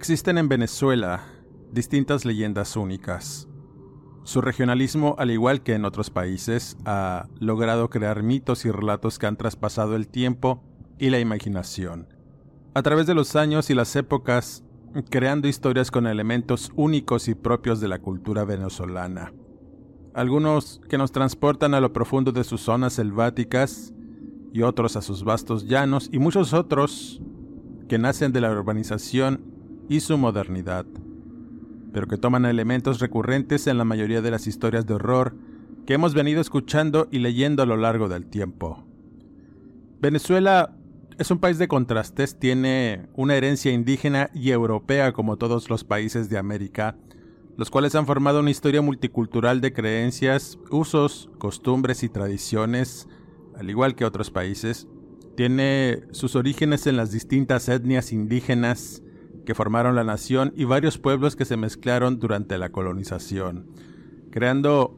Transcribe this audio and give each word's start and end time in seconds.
Existen 0.00 0.38
en 0.38 0.48
Venezuela 0.48 1.24
distintas 1.72 2.24
leyendas 2.24 2.74
únicas. 2.74 3.46
Su 4.24 4.40
regionalismo, 4.40 5.14
al 5.18 5.30
igual 5.30 5.62
que 5.62 5.74
en 5.74 5.84
otros 5.84 6.08
países, 6.08 6.78
ha 6.86 7.28
logrado 7.38 7.90
crear 7.90 8.22
mitos 8.22 8.64
y 8.64 8.70
relatos 8.70 9.18
que 9.18 9.26
han 9.26 9.36
traspasado 9.36 9.96
el 9.96 10.08
tiempo 10.08 10.64
y 10.98 11.10
la 11.10 11.20
imaginación. 11.20 12.08
A 12.72 12.80
través 12.80 13.06
de 13.06 13.14
los 13.14 13.36
años 13.36 13.68
y 13.68 13.74
las 13.74 13.94
épocas, 13.94 14.64
creando 15.10 15.48
historias 15.48 15.90
con 15.90 16.06
elementos 16.06 16.72
únicos 16.76 17.28
y 17.28 17.34
propios 17.34 17.78
de 17.78 17.88
la 17.88 17.98
cultura 17.98 18.46
venezolana. 18.46 19.34
Algunos 20.14 20.80
que 20.88 20.96
nos 20.96 21.12
transportan 21.12 21.74
a 21.74 21.80
lo 21.80 21.92
profundo 21.92 22.32
de 22.32 22.44
sus 22.44 22.62
zonas 22.62 22.94
selváticas 22.94 23.92
y 24.50 24.62
otros 24.62 24.96
a 24.96 25.02
sus 25.02 25.24
vastos 25.24 25.66
llanos 25.66 26.08
y 26.10 26.18
muchos 26.18 26.54
otros 26.54 27.20
que 27.86 27.98
nacen 27.98 28.32
de 28.32 28.40
la 28.40 28.50
urbanización 28.50 29.59
y 29.90 29.98
su 29.98 30.16
modernidad, 30.16 30.86
pero 31.92 32.06
que 32.06 32.16
toman 32.16 32.44
elementos 32.44 33.00
recurrentes 33.00 33.66
en 33.66 33.76
la 33.76 33.84
mayoría 33.84 34.22
de 34.22 34.30
las 34.30 34.46
historias 34.46 34.86
de 34.86 34.94
horror 34.94 35.34
que 35.84 35.94
hemos 35.94 36.14
venido 36.14 36.40
escuchando 36.40 37.08
y 37.10 37.18
leyendo 37.18 37.64
a 37.64 37.66
lo 37.66 37.76
largo 37.76 38.08
del 38.08 38.26
tiempo. 38.26 38.86
Venezuela 40.00 40.76
es 41.18 41.32
un 41.32 41.40
país 41.40 41.58
de 41.58 41.66
contrastes, 41.66 42.38
tiene 42.38 43.08
una 43.14 43.34
herencia 43.34 43.72
indígena 43.72 44.30
y 44.32 44.52
europea 44.52 45.12
como 45.12 45.38
todos 45.38 45.68
los 45.68 45.82
países 45.82 46.30
de 46.30 46.38
América, 46.38 46.96
los 47.56 47.68
cuales 47.68 47.96
han 47.96 48.06
formado 48.06 48.38
una 48.38 48.50
historia 48.50 48.82
multicultural 48.82 49.60
de 49.60 49.72
creencias, 49.72 50.56
usos, 50.70 51.30
costumbres 51.38 52.04
y 52.04 52.08
tradiciones, 52.08 53.08
al 53.56 53.68
igual 53.68 53.96
que 53.96 54.04
otros 54.04 54.30
países. 54.30 54.86
Tiene 55.36 56.04
sus 56.12 56.36
orígenes 56.36 56.86
en 56.86 56.96
las 56.96 57.10
distintas 57.10 57.68
etnias 57.68 58.12
indígenas, 58.12 59.02
que 59.50 59.54
formaron 59.56 59.96
la 59.96 60.04
nación 60.04 60.52
y 60.54 60.62
varios 60.62 60.96
pueblos 60.96 61.34
que 61.34 61.44
se 61.44 61.56
mezclaron 61.56 62.20
durante 62.20 62.56
la 62.56 62.70
colonización, 62.70 63.66
creando 64.30 64.96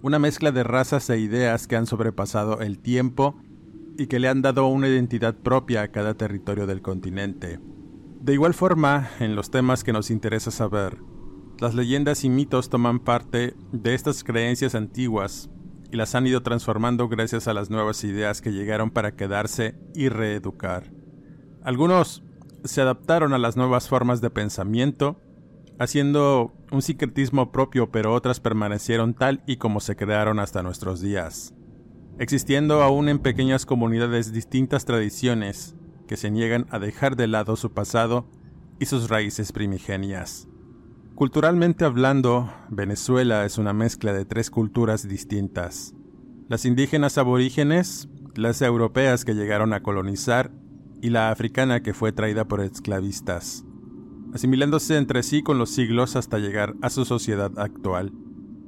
una 0.00 0.18
mezcla 0.18 0.52
de 0.52 0.64
razas 0.64 1.10
e 1.10 1.18
ideas 1.18 1.66
que 1.66 1.76
han 1.76 1.84
sobrepasado 1.84 2.60
el 2.60 2.78
tiempo 2.78 3.38
y 3.98 4.06
que 4.06 4.20
le 4.20 4.28
han 4.28 4.40
dado 4.40 4.66
una 4.68 4.88
identidad 4.88 5.34
propia 5.34 5.82
a 5.82 5.88
cada 5.88 6.14
territorio 6.14 6.66
del 6.66 6.80
continente. 6.80 7.60
De 8.22 8.32
igual 8.32 8.54
forma, 8.54 9.10
en 9.20 9.36
los 9.36 9.50
temas 9.50 9.84
que 9.84 9.92
nos 9.92 10.10
interesa 10.10 10.50
saber, 10.50 10.96
las 11.60 11.74
leyendas 11.74 12.24
y 12.24 12.30
mitos 12.30 12.70
toman 12.70 13.00
parte 13.00 13.54
de 13.70 13.94
estas 13.94 14.24
creencias 14.24 14.74
antiguas 14.74 15.50
y 15.92 15.98
las 15.98 16.14
han 16.14 16.26
ido 16.26 16.42
transformando 16.42 17.06
gracias 17.06 17.46
a 17.48 17.52
las 17.52 17.68
nuevas 17.68 18.02
ideas 18.02 18.40
que 18.40 18.50
llegaron 18.50 18.88
para 18.88 19.14
quedarse 19.14 19.74
y 19.94 20.08
reeducar. 20.08 20.90
Algunos 21.62 22.22
se 22.64 22.80
adaptaron 22.80 23.32
a 23.32 23.38
las 23.38 23.56
nuevas 23.56 23.88
formas 23.88 24.20
de 24.20 24.30
pensamiento, 24.30 25.20
haciendo 25.78 26.52
un 26.72 26.82
secretismo 26.82 27.52
propio, 27.52 27.90
pero 27.90 28.12
otras 28.12 28.40
permanecieron 28.40 29.14
tal 29.14 29.42
y 29.46 29.56
como 29.56 29.80
se 29.80 29.96
crearon 29.96 30.38
hasta 30.38 30.62
nuestros 30.62 31.00
días, 31.00 31.54
existiendo 32.18 32.82
aún 32.82 33.08
en 33.08 33.20
pequeñas 33.20 33.64
comunidades 33.64 34.32
distintas 34.32 34.84
tradiciones 34.84 35.76
que 36.06 36.16
se 36.16 36.30
niegan 36.30 36.66
a 36.70 36.78
dejar 36.78 37.16
de 37.16 37.28
lado 37.28 37.56
su 37.56 37.72
pasado 37.72 38.28
y 38.80 38.86
sus 38.86 39.08
raíces 39.08 39.52
primigenias. 39.52 40.48
Culturalmente 41.14 41.84
hablando, 41.84 42.52
Venezuela 42.70 43.44
es 43.44 43.58
una 43.58 43.72
mezcla 43.72 44.12
de 44.12 44.24
tres 44.24 44.50
culturas 44.50 45.08
distintas. 45.08 45.94
Las 46.48 46.64
indígenas 46.64 47.18
aborígenes, 47.18 48.08
las 48.36 48.62
europeas 48.62 49.24
que 49.24 49.34
llegaron 49.34 49.72
a 49.72 49.82
colonizar 49.82 50.52
y 51.00 51.10
la 51.10 51.30
africana 51.30 51.82
que 51.82 51.94
fue 51.94 52.12
traída 52.12 52.46
por 52.46 52.60
esclavistas, 52.60 53.64
asimilándose 54.32 54.96
entre 54.96 55.22
sí 55.22 55.42
con 55.42 55.58
los 55.58 55.70
siglos 55.70 56.16
hasta 56.16 56.38
llegar 56.38 56.74
a 56.82 56.90
su 56.90 57.04
sociedad 57.04 57.52
actual, 57.58 58.12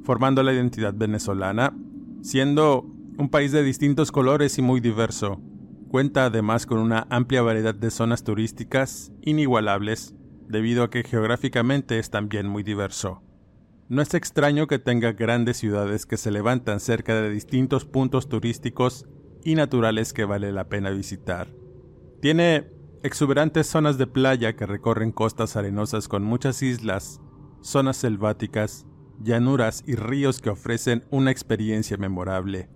formando 0.05 0.43
la 0.43 0.53
identidad 0.53 0.95
venezolana, 0.95 1.75
siendo 2.23 2.87
un 3.19 3.29
país 3.29 3.53
de 3.53 3.63
distintos 3.63 4.13
colores 4.13 4.59
y 4.59 4.63
muy 4.63 4.81
diverso. 4.81 5.41
Cuenta 5.89 6.27
además 6.27 6.67
con 6.67 6.79
una 6.79 7.07
amplia 7.11 7.43
variedad 7.43 7.75
de 7.75 7.91
zonas 7.91 8.23
turísticas 8.23 9.13
inigualables, 9.23 10.15
debido 10.49 10.85
a 10.85 10.91
que 10.91 11.03
geográficamente 11.03 11.99
es 11.99 12.11
también 12.11 12.49
muy 12.49 12.63
diverso. 12.63 13.23
No 13.89 14.03
es 14.03 14.15
extraño 14.15 14.69
que 14.69 14.79
tenga 14.79 15.13
grandes 15.13 15.57
ciudades 15.57 16.07
que 16.07 16.17
se 16.17 16.31
levantan 16.31 16.79
cerca 16.79 17.21
de 17.21 17.29
distintos 17.29 17.85
puntos 17.85 18.29
turísticos 18.29 19.07
y 19.45 19.57
naturales 19.57 20.13
que 20.13 20.25
vale 20.25 20.53
la 20.53 20.69
pena 20.69 20.91
visitar. 20.91 21.49
Tiene 22.21 22.71
exuberantes 23.03 23.67
zonas 23.67 23.97
de 23.97 24.07
playa 24.07 24.55
que 24.55 24.67
recorren 24.67 25.11
costas 25.11 25.57
arenosas 25.57 26.07
con 26.07 26.23
muchas 26.23 26.63
islas, 26.63 27.19
zonas 27.63 27.97
selváticas, 27.97 28.87
llanuras 29.23 29.83
y 29.87 29.95
ríos 29.95 30.41
que 30.41 30.51
ofrecen 30.51 31.05
una 31.11 31.31
experiencia 31.31 31.97
memorable. 31.97 32.69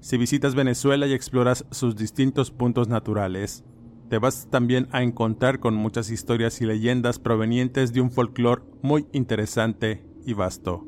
Si 0.00 0.18
visitas 0.18 0.54
Venezuela 0.54 1.06
y 1.06 1.14
exploras 1.14 1.64
sus 1.70 1.96
distintos 1.96 2.50
puntos 2.50 2.88
naturales, 2.88 3.64
te 4.10 4.18
vas 4.18 4.48
también 4.50 4.86
a 4.92 5.02
encontrar 5.02 5.60
con 5.60 5.74
muchas 5.74 6.10
historias 6.10 6.60
y 6.60 6.66
leyendas 6.66 7.18
provenientes 7.18 7.94
de 7.94 8.02
un 8.02 8.10
folclore 8.10 8.64
muy 8.82 9.06
interesante 9.12 10.04
y 10.26 10.34
vasto. 10.34 10.86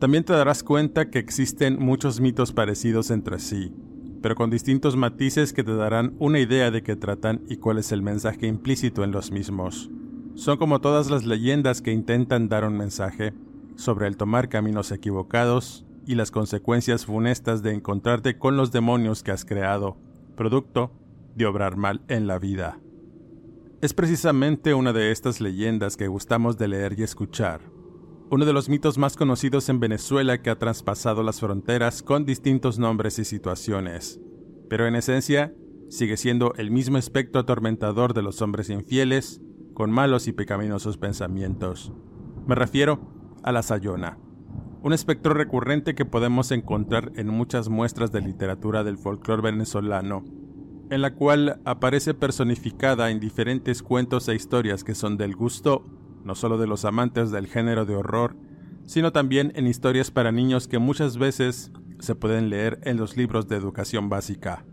También 0.00 0.24
te 0.24 0.32
darás 0.32 0.64
cuenta 0.64 1.10
que 1.10 1.20
existen 1.20 1.78
muchos 1.78 2.20
mitos 2.20 2.52
parecidos 2.52 3.12
entre 3.12 3.38
sí, 3.38 3.72
pero 4.24 4.36
con 4.36 4.48
distintos 4.48 4.96
matices 4.96 5.52
que 5.52 5.62
te 5.62 5.76
darán 5.76 6.14
una 6.18 6.38
idea 6.38 6.70
de 6.70 6.82
qué 6.82 6.96
tratan 6.96 7.42
y 7.46 7.58
cuál 7.58 7.76
es 7.76 7.92
el 7.92 8.00
mensaje 8.00 8.46
implícito 8.46 9.04
en 9.04 9.12
los 9.12 9.30
mismos. 9.30 9.90
Son 10.34 10.56
como 10.56 10.80
todas 10.80 11.10
las 11.10 11.26
leyendas 11.26 11.82
que 11.82 11.92
intentan 11.92 12.48
dar 12.48 12.64
un 12.64 12.74
mensaje 12.74 13.34
sobre 13.76 14.06
el 14.06 14.16
tomar 14.16 14.48
caminos 14.48 14.92
equivocados 14.92 15.84
y 16.06 16.14
las 16.14 16.30
consecuencias 16.30 17.04
funestas 17.04 17.62
de 17.62 17.74
encontrarte 17.74 18.38
con 18.38 18.56
los 18.56 18.72
demonios 18.72 19.22
que 19.22 19.30
has 19.30 19.44
creado, 19.44 19.98
producto 20.38 20.90
de 21.34 21.44
obrar 21.44 21.76
mal 21.76 22.00
en 22.08 22.26
la 22.26 22.38
vida. 22.38 22.80
Es 23.82 23.92
precisamente 23.92 24.72
una 24.72 24.94
de 24.94 25.12
estas 25.12 25.42
leyendas 25.42 25.98
que 25.98 26.08
gustamos 26.08 26.56
de 26.56 26.68
leer 26.68 26.98
y 26.98 27.02
escuchar, 27.02 27.60
uno 28.34 28.46
de 28.46 28.52
los 28.52 28.68
mitos 28.68 28.98
más 28.98 29.16
conocidos 29.16 29.68
en 29.68 29.78
Venezuela 29.78 30.42
que 30.42 30.50
ha 30.50 30.58
traspasado 30.58 31.22
las 31.22 31.38
fronteras 31.38 32.02
con 32.02 32.24
distintos 32.24 32.80
nombres 32.80 33.20
y 33.20 33.24
situaciones, 33.24 34.20
pero 34.68 34.88
en 34.88 34.96
esencia 34.96 35.54
sigue 35.88 36.16
siendo 36.16 36.52
el 36.56 36.72
mismo 36.72 36.98
espectro 36.98 37.42
atormentador 37.42 38.12
de 38.12 38.22
los 38.22 38.42
hombres 38.42 38.70
infieles, 38.70 39.40
con 39.72 39.92
malos 39.92 40.26
y 40.26 40.32
pecaminosos 40.32 40.98
pensamientos. 40.98 41.92
Me 42.48 42.56
refiero 42.56 43.08
a 43.44 43.52
la 43.52 43.62
Sayona, 43.62 44.18
un 44.82 44.92
espectro 44.92 45.32
recurrente 45.32 45.94
que 45.94 46.04
podemos 46.04 46.50
encontrar 46.50 47.12
en 47.14 47.28
muchas 47.28 47.68
muestras 47.68 48.10
de 48.10 48.20
literatura 48.20 48.82
del 48.82 48.98
folclore 48.98 49.42
venezolano, 49.42 50.24
en 50.90 51.02
la 51.02 51.14
cual 51.14 51.60
aparece 51.64 52.14
personificada 52.14 53.12
en 53.12 53.20
diferentes 53.20 53.80
cuentos 53.80 54.28
e 54.28 54.34
historias 54.34 54.82
que 54.82 54.96
son 54.96 55.16
del 55.16 55.36
gusto 55.36 55.86
no 56.24 56.34
solo 56.34 56.58
de 56.58 56.66
los 56.66 56.84
amantes 56.84 57.30
del 57.30 57.46
género 57.46 57.84
de 57.84 57.94
horror, 57.94 58.36
sino 58.86 59.12
también 59.12 59.52
en 59.54 59.66
historias 59.66 60.10
para 60.10 60.32
niños 60.32 60.68
que 60.68 60.78
muchas 60.78 61.16
veces 61.16 61.70
se 61.98 62.14
pueden 62.14 62.50
leer 62.50 62.80
en 62.82 62.96
los 62.96 63.16
libros 63.16 63.48
de 63.48 63.56
educación 63.56 64.08
básica. 64.08 64.64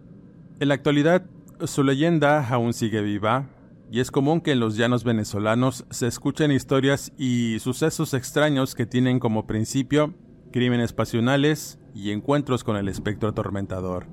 En 0.59 0.67
la 0.67 0.73
actualidad, 0.73 1.25
su 1.65 1.83
leyenda 1.83 2.47
aún 2.47 2.73
sigue 2.73 3.01
viva, 3.01 3.49
y 3.91 3.99
es 3.99 4.09
común 4.09 4.39
que 4.39 4.53
en 4.53 4.59
los 4.59 4.77
llanos 4.77 5.03
venezolanos 5.03 5.85
se 5.89 6.07
escuchen 6.07 6.51
historias 6.51 7.11
y 7.17 7.59
sucesos 7.59 8.13
extraños 8.13 8.73
que 8.73 8.85
tienen 8.85 9.19
como 9.19 9.47
principio 9.47 10.13
crímenes 10.51 10.93
pasionales 10.93 11.77
y 11.93 12.11
encuentros 12.11 12.63
con 12.63 12.77
el 12.77 12.87
espectro 12.87 13.29
atormentador. 13.29 14.05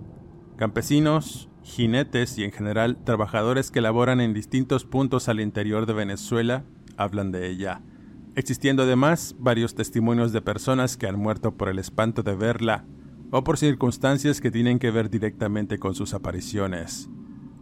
Campesinos, 0.57 1.49
jinetes 1.63 2.39
y 2.39 2.45
en 2.45 2.53
general 2.53 2.97
trabajadores 3.05 3.71
que 3.71 3.81
laboran 3.81 4.21
en 4.21 4.35
distintos 4.35 4.85
puntos 4.85 5.29
al 5.29 5.41
interior 5.41 5.87
de 5.87 5.93
Venezuela 5.93 6.65
hablan 6.99 7.33
de 7.33 7.49
ella, 7.49 7.81
existiendo 8.35 8.83
además 8.83 9.35
varios 9.39 9.75
testimonios 9.75 10.33
de 10.33 10.43
personas 10.43 10.97
que 10.97 11.07
han 11.07 11.19
muerto 11.19 11.57
por 11.57 11.69
el 11.69 11.79
espanto 11.79 12.23
de 12.23 12.35
verla 12.35 12.85
o 13.31 13.45
por 13.45 13.59
circunstancias 13.59 14.41
que 14.41 14.51
tienen 14.51 14.79
que 14.79 14.91
ver 14.91 15.11
directamente 15.11 15.79
con 15.79 15.95
sus 15.95 16.15
apariciones. 16.15 17.09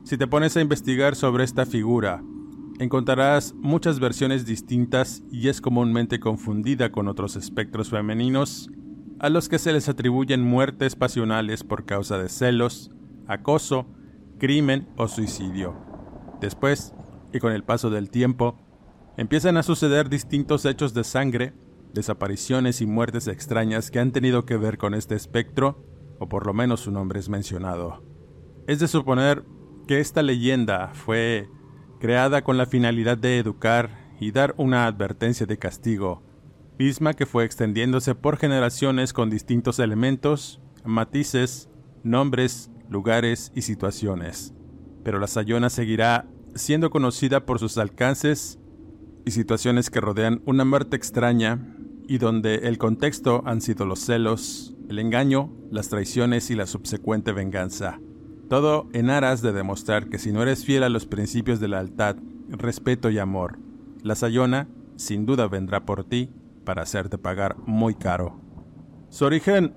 Si 0.05 0.17
te 0.17 0.27
pones 0.27 0.57
a 0.57 0.61
investigar 0.61 1.17
sobre 1.17 1.45
esta 1.45 1.67
figura, 1.67 2.23
encontrarás 2.79 3.55
muchas 3.55 3.99
versiones 3.99 4.47
distintas 4.47 5.23
y 5.31 5.49
es 5.49 5.61
comúnmente 5.61 6.21
confundida 6.21 6.93
con 6.93 7.09
otros 7.09 7.37
espectros 7.37 7.91
femeninos 7.91 8.71
a 9.19 9.31
los 9.31 9.49
que 9.49 9.59
se 9.59 9.73
les 9.73 9.89
atribuyen 9.89 10.43
muertes 10.43 10.95
pasionales 10.95 11.65
por 11.65 11.87
causa 11.87 12.19
de 12.19 12.29
celos, 12.29 12.91
acoso, 13.27 13.87
crimen 14.39 14.89
o 14.97 15.09
suicidio. 15.09 15.75
Después, 16.41 16.95
y 17.33 17.39
con 17.39 17.53
el 17.53 17.65
paso 17.65 17.91
del 17.91 18.11
tiempo, 18.11 18.59
empiezan 19.17 19.57
a 19.57 19.63
suceder 19.63 20.09
distintos 20.09 20.65
hechos 20.65 20.95
de 20.95 21.05
sangre, 21.05 21.53
desapariciones 21.93 22.81
y 22.81 22.87
muertes 22.87 23.29
extrañas 23.29 23.91
que 23.91 23.99
han 23.99 24.13
tenido 24.13 24.45
que 24.45 24.57
ver 24.57 24.79
con 24.79 24.95
este 24.95 25.15
espectro, 25.15 25.85
o 26.19 26.29
por 26.29 26.47
lo 26.47 26.53
menos 26.53 26.81
su 26.81 26.91
nombre 26.91 27.19
es 27.19 27.29
mencionado. 27.29 28.03
Es 28.67 28.79
de 28.79 28.89
suponer 28.89 29.45
que 29.87 30.01
esta 30.01 30.23
leyenda 30.23 30.91
fue 30.93 31.49
creada 32.01 32.43
con 32.43 32.59
la 32.59 32.67
finalidad 32.67 33.17
de 33.17 33.39
educar 33.39 33.91
y 34.21 34.33
dar 34.33 34.55
una 34.59 34.87
advertencia 34.87 35.47
de 35.47 35.59
castigo, 35.59 36.23
misma 36.79 37.15
que 37.15 37.27
fue 37.27 37.45
extendiéndose 37.45 38.15
por 38.15 38.37
generaciones 38.37 39.13
con 39.13 39.31
distintos 39.31 39.79
elementos, 39.79 40.61
matices, 40.85 41.71
nombres, 42.03 42.71
lugares 42.89 43.53
y 43.55 43.63
situaciones. 43.63 44.55
Pero 45.03 45.19
la 45.19 45.27
Sayona 45.27 45.71
seguirá 45.71 46.27
siendo 46.55 46.91
conocida 46.91 47.47
por 47.47 47.59
sus 47.59 47.79
alcances 47.79 48.59
y 49.27 49.33
situaciones 49.33 49.91
que 49.91 50.01
rodean 50.01 50.41
una 50.47 50.65
muerte 50.65 50.97
extraña 50.97 51.59
y 52.09 52.19
donde 52.19 52.55
el 52.69 52.79
contexto 52.79 53.43
han 53.45 53.61
sido 53.61 53.85
los 53.85 53.99
celos, 53.99 54.75
el 54.89 55.01
engaño, 55.01 55.53
las 55.71 55.89
traiciones 55.89 56.49
y 56.51 56.55
la 56.55 56.67
subsecuente 56.67 57.33
venganza. 57.33 57.99
Todo 58.49 58.89
en 58.93 59.11
aras 59.11 59.43
de 59.43 59.53
demostrar 59.53 60.09
que 60.09 60.21
si 60.21 60.31
no 60.31 60.43
eres 60.43 60.65
fiel 60.65 60.85
a 60.85 60.89
los 60.89 61.07
principios 61.07 61.59
de 61.59 61.67
lealtad, 61.67 62.17
respeto 62.49 63.11
y 63.11 63.19
amor, 63.19 63.59
la 64.03 64.15
Sayona 64.15 64.69
sin 64.95 65.27
duda 65.27 65.49
vendrá 65.49 65.85
por 65.85 66.05
ti 66.05 66.31
para 66.65 66.83
hacerte 66.83 67.19
pagar 67.19 67.57
muy 67.67 67.97
caro. 67.97 68.41
Su 69.09 69.25
origen 69.25 69.75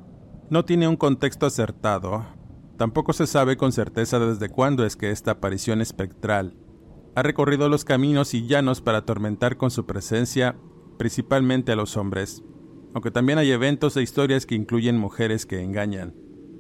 no 0.52 0.64
tiene 0.64 0.88
un 0.88 0.96
contexto 0.96 1.48
acertado, 1.48 2.24
tampoco 2.78 3.14
se 3.14 3.26
sabe 3.26 3.58
con 3.58 3.72
certeza 3.72 4.20
desde 4.20 4.50
cuándo 4.50 4.86
es 4.86 4.96
que 4.96 5.10
esta 5.10 5.32
aparición 5.32 5.82
espectral 5.82 6.54
ha 7.16 7.24
recorrido 7.24 7.70
los 7.70 7.86
caminos 7.86 8.34
y 8.34 8.48
llanos 8.48 8.82
para 8.82 9.00
atormentar 9.00 9.58
con 9.58 9.72
su 9.72 9.86
presencia 9.86 10.56
principalmente 10.98 11.72
a 11.72 11.76
los 11.76 11.98
hombres, 11.98 12.44
aunque 12.94 13.12
también 13.12 13.38
hay 13.38 13.52
eventos 13.52 13.96
e 13.98 14.02
historias 14.02 14.46
que 14.46 14.56
incluyen 14.56 14.98
mujeres 14.98 15.46
que 15.46 15.62
engañan. 15.62 16.14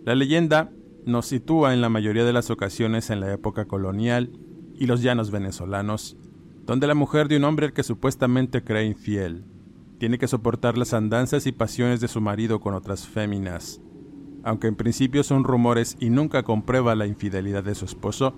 La 0.05 0.15
leyenda 0.15 0.71
nos 1.05 1.25
sitúa 1.25 1.73
en 1.73 1.81
la 1.81 1.89
mayoría 1.89 2.23
de 2.23 2.33
las 2.33 2.49
ocasiones 2.49 3.09
en 3.09 3.19
la 3.19 3.33
época 3.33 3.65
colonial 3.65 4.31
y 4.75 4.85
los 4.85 5.01
llanos 5.01 5.31
venezolanos, 5.31 6.17
donde 6.65 6.87
la 6.87 6.95
mujer 6.95 7.27
de 7.27 7.37
un 7.37 7.43
hombre 7.43 7.73
que 7.73 7.83
supuestamente 7.83 8.63
cree 8.63 8.85
infiel 8.85 9.43
tiene 9.97 10.17
que 10.17 10.27
soportar 10.27 10.77
las 10.77 10.93
andanzas 10.93 11.45
y 11.45 11.51
pasiones 11.51 11.99
de 11.99 12.07
su 12.07 12.21
marido 12.21 12.61
con 12.61 12.73
otras 12.73 13.07
féminas. 13.07 13.81
Aunque 14.43 14.67
en 14.67 14.75
principio 14.75 15.23
son 15.23 15.43
rumores 15.43 15.97
y 15.99 16.09
nunca 16.09 16.43
comprueba 16.43 16.95
la 16.95 17.05
infidelidad 17.05 17.63
de 17.63 17.75
su 17.75 17.83
esposo, 17.83 18.35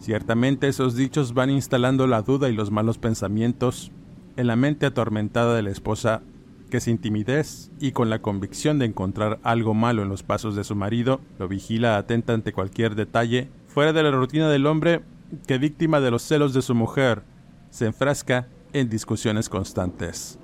ciertamente 0.00 0.68
esos 0.68 0.96
dichos 0.96 1.34
van 1.34 1.50
instalando 1.50 2.06
la 2.06 2.22
duda 2.22 2.48
y 2.48 2.54
los 2.54 2.70
malos 2.70 2.98
pensamientos 2.98 3.92
en 4.36 4.46
la 4.46 4.56
mente 4.56 4.86
atormentada 4.86 5.54
de 5.54 5.62
la 5.62 5.70
esposa 5.70 6.22
que 6.70 6.80
sin 6.80 6.98
timidez 6.98 7.70
y 7.80 7.92
con 7.92 8.10
la 8.10 8.20
convicción 8.20 8.78
de 8.78 8.86
encontrar 8.86 9.38
algo 9.42 9.74
malo 9.74 10.02
en 10.02 10.08
los 10.08 10.22
pasos 10.22 10.56
de 10.56 10.64
su 10.64 10.74
marido, 10.74 11.20
lo 11.38 11.46
vigila 11.46 11.96
atenta 11.96 12.32
ante 12.32 12.52
cualquier 12.52 12.94
detalle, 12.94 13.48
fuera 13.66 13.92
de 13.92 14.02
la 14.02 14.10
rutina 14.10 14.48
del 14.48 14.66
hombre 14.66 15.02
que 15.46 15.58
víctima 15.58 16.00
de 16.00 16.10
los 16.10 16.22
celos 16.22 16.52
de 16.52 16.62
su 16.62 16.74
mujer, 16.74 17.22
se 17.70 17.86
enfrasca 17.86 18.48
en 18.72 18.88
discusiones 18.88 19.48
constantes. 19.48 20.38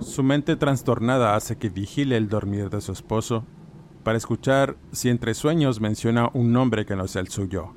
Su 0.00 0.22
mente 0.22 0.56
trastornada 0.56 1.34
hace 1.36 1.56
que 1.56 1.70
vigile 1.70 2.16
el 2.16 2.28
dormir 2.28 2.68
de 2.68 2.80
su 2.80 2.92
esposo 2.92 3.44
para 4.04 4.18
escuchar 4.18 4.76
si 4.92 5.08
entre 5.08 5.34
sueños 5.34 5.80
menciona 5.80 6.30
un 6.34 6.52
nombre 6.52 6.84
que 6.84 6.96
no 6.96 7.08
sea 7.08 7.22
el 7.22 7.28
suyo. 7.28 7.74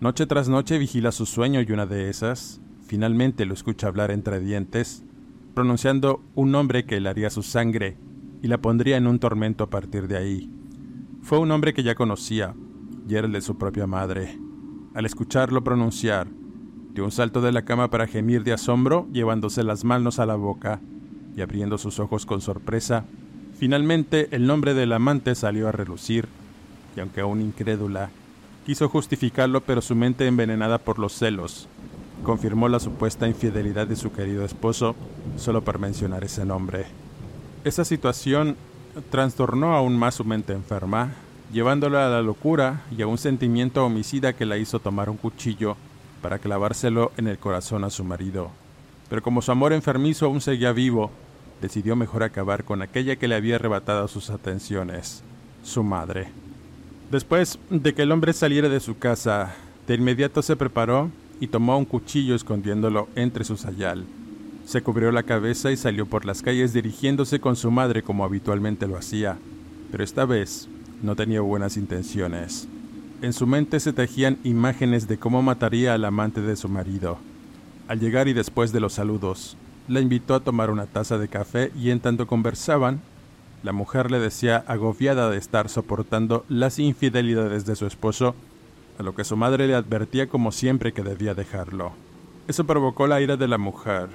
Noche 0.00 0.24
tras 0.24 0.48
noche 0.48 0.78
vigila 0.78 1.12
su 1.12 1.26
sueño 1.26 1.60
y 1.60 1.70
una 1.72 1.84
de 1.84 2.08
esas, 2.08 2.62
finalmente 2.86 3.44
lo 3.44 3.52
escucha 3.52 3.86
hablar 3.86 4.10
entre 4.10 4.40
dientes, 4.40 5.04
pronunciando 5.52 6.22
un 6.34 6.50
nombre 6.50 6.86
que 6.86 6.96
helaría 6.96 7.28
su 7.28 7.42
sangre 7.42 7.98
y 8.40 8.48
la 8.48 8.62
pondría 8.62 8.96
en 8.96 9.06
un 9.06 9.18
tormento 9.18 9.62
a 9.62 9.68
partir 9.68 10.08
de 10.08 10.16
ahí. 10.16 10.50
Fue 11.20 11.38
un 11.38 11.48
nombre 11.48 11.74
que 11.74 11.82
ya 11.82 11.94
conocía, 11.94 12.54
y 13.06 13.14
era 13.14 13.26
el 13.26 13.34
de 13.34 13.42
su 13.42 13.58
propia 13.58 13.86
madre. 13.86 14.38
Al 14.94 15.04
escucharlo 15.04 15.62
pronunciar, 15.62 16.28
dio 16.94 17.04
un 17.04 17.12
salto 17.12 17.42
de 17.42 17.52
la 17.52 17.66
cama 17.66 17.90
para 17.90 18.06
gemir 18.06 18.42
de 18.42 18.54
asombro, 18.54 19.06
llevándose 19.12 19.64
las 19.64 19.84
manos 19.84 20.18
a 20.18 20.24
la 20.24 20.36
boca 20.36 20.80
y 21.36 21.42
abriendo 21.42 21.76
sus 21.76 22.00
ojos 22.00 22.24
con 22.24 22.40
sorpresa. 22.40 23.04
Finalmente 23.58 24.28
el 24.30 24.46
nombre 24.46 24.72
del 24.72 24.94
amante 24.94 25.34
salió 25.34 25.68
a 25.68 25.72
relucir, 25.72 26.26
y 26.96 27.00
aunque 27.00 27.20
aún 27.20 27.42
incrédula, 27.42 28.08
quiso 28.66 28.88
justificarlo, 28.88 29.60
pero 29.60 29.80
su 29.80 29.94
mente 29.94 30.26
envenenada 30.26 30.78
por 30.78 30.98
los 30.98 31.12
celos 31.12 31.68
confirmó 32.22 32.68
la 32.68 32.80
supuesta 32.80 33.26
infidelidad 33.26 33.86
de 33.86 33.96
su 33.96 34.12
querido 34.12 34.44
esposo 34.44 34.94
solo 35.36 35.62
por 35.62 35.78
mencionar 35.78 36.24
ese 36.24 36.44
nombre. 36.44 36.86
Esa 37.64 37.84
situación 37.84 38.56
trastornó 39.10 39.74
aún 39.74 39.96
más 39.96 40.16
su 40.16 40.24
mente 40.24 40.52
enferma, 40.52 41.12
llevándola 41.52 42.06
a 42.06 42.10
la 42.10 42.22
locura 42.22 42.82
y 42.96 43.02
a 43.02 43.06
un 43.06 43.18
sentimiento 43.18 43.84
homicida 43.84 44.32
que 44.32 44.46
la 44.46 44.58
hizo 44.58 44.78
tomar 44.80 45.10
un 45.10 45.16
cuchillo 45.16 45.76
para 46.22 46.38
clavárselo 46.38 47.12
en 47.16 47.28
el 47.28 47.38
corazón 47.38 47.84
a 47.84 47.90
su 47.90 48.04
marido. 48.04 48.50
Pero 49.08 49.22
como 49.22 49.42
su 49.42 49.50
amor 49.50 49.72
enfermizo 49.72 50.26
aún 50.26 50.40
seguía 50.40 50.72
vivo, 50.72 51.10
decidió 51.60 51.96
mejor 51.96 52.22
acabar 52.22 52.64
con 52.64 52.82
aquella 52.82 53.16
que 53.16 53.28
le 53.28 53.34
había 53.34 53.56
arrebatado 53.56 54.06
sus 54.08 54.30
atenciones, 54.30 55.22
su 55.62 55.82
madre. 55.82 56.28
Después 57.10 57.58
de 57.70 57.92
que 57.92 58.02
el 58.02 58.12
hombre 58.12 58.32
saliera 58.32 58.68
de 58.68 58.78
su 58.78 58.96
casa, 58.98 59.52
de 59.88 59.96
inmediato 59.96 60.42
se 60.42 60.54
preparó 60.54 61.10
y 61.40 61.48
tomó 61.48 61.76
un 61.76 61.84
cuchillo 61.84 62.36
escondiéndolo 62.36 63.08
entre 63.16 63.44
su 63.44 63.56
sayal. 63.56 64.04
Se 64.64 64.82
cubrió 64.82 65.10
la 65.10 65.24
cabeza 65.24 65.72
y 65.72 65.76
salió 65.76 66.06
por 66.06 66.24
las 66.24 66.42
calles 66.42 66.72
dirigiéndose 66.72 67.40
con 67.40 67.56
su 67.56 67.72
madre 67.72 68.04
como 68.04 68.24
habitualmente 68.24 68.86
lo 68.86 68.96
hacía, 68.96 69.38
pero 69.90 70.04
esta 70.04 70.24
vez 70.24 70.68
no 71.02 71.16
tenía 71.16 71.40
buenas 71.40 71.76
intenciones. 71.76 72.68
En 73.22 73.32
su 73.32 73.44
mente 73.44 73.80
se 73.80 73.92
tejían 73.92 74.38
imágenes 74.44 75.08
de 75.08 75.18
cómo 75.18 75.42
mataría 75.42 75.94
al 75.94 76.04
amante 76.04 76.40
de 76.40 76.54
su 76.54 76.68
marido. 76.68 77.18
Al 77.88 77.98
llegar 77.98 78.28
y 78.28 78.34
después 78.34 78.70
de 78.70 78.78
los 78.78 78.92
saludos, 78.92 79.56
la 79.88 80.00
invitó 80.00 80.36
a 80.36 80.40
tomar 80.40 80.70
una 80.70 80.86
taza 80.86 81.18
de 81.18 81.26
café 81.26 81.72
y 81.76 81.90
en 81.90 81.98
tanto 81.98 82.28
conversaban, 82.28 83.00
la 83.62 83.72
mujer 83.72 84.10
le 84.10 84.18
decía 84.18 84.64
agobiada 84.66 85.30
de 85.30 85.38
estar 85.38 85.68
soportando 85.68 86.44
las 86.48 86.78
infidelidades 86.78 87.66
de 87.66 87.76
su 87.76 87.86
esposo 87.86 88.34
a 88.98 89.02
lo 89.02 89.14
que 89.14 89.24
su 89.24 89.36
madre 89.36 89.66
le 89.66 89.74
advertía 89.74 90.28
como 90.28 90.52
siempre 90.52 90.92
que 90.92 91.02
debía 91.02 91.34
dejarlo. 91.34 91.92
Eso 92.48 92.64
provocó 92.64 93.06
la 93.06 93.20
ira 93.20 93.36
de 93.36 93.48
la 93.48 93.58
mujer, 93.58 94.08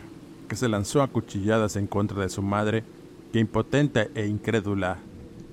que 0.47 0.55
se 0.55 0.69
lanzó 0.69 1.01
a 1.01 1.07
cuchilladas 1.07 1.75
en 1.75 1.87
contra 1.87 2.21
de 2.21 2.29
su 2.29 2.41
madre, 2.41 2.83
que 3.31 3.39
impotente 3.39 4.11
e 4.15 4.27
incrédula 4.27 4.97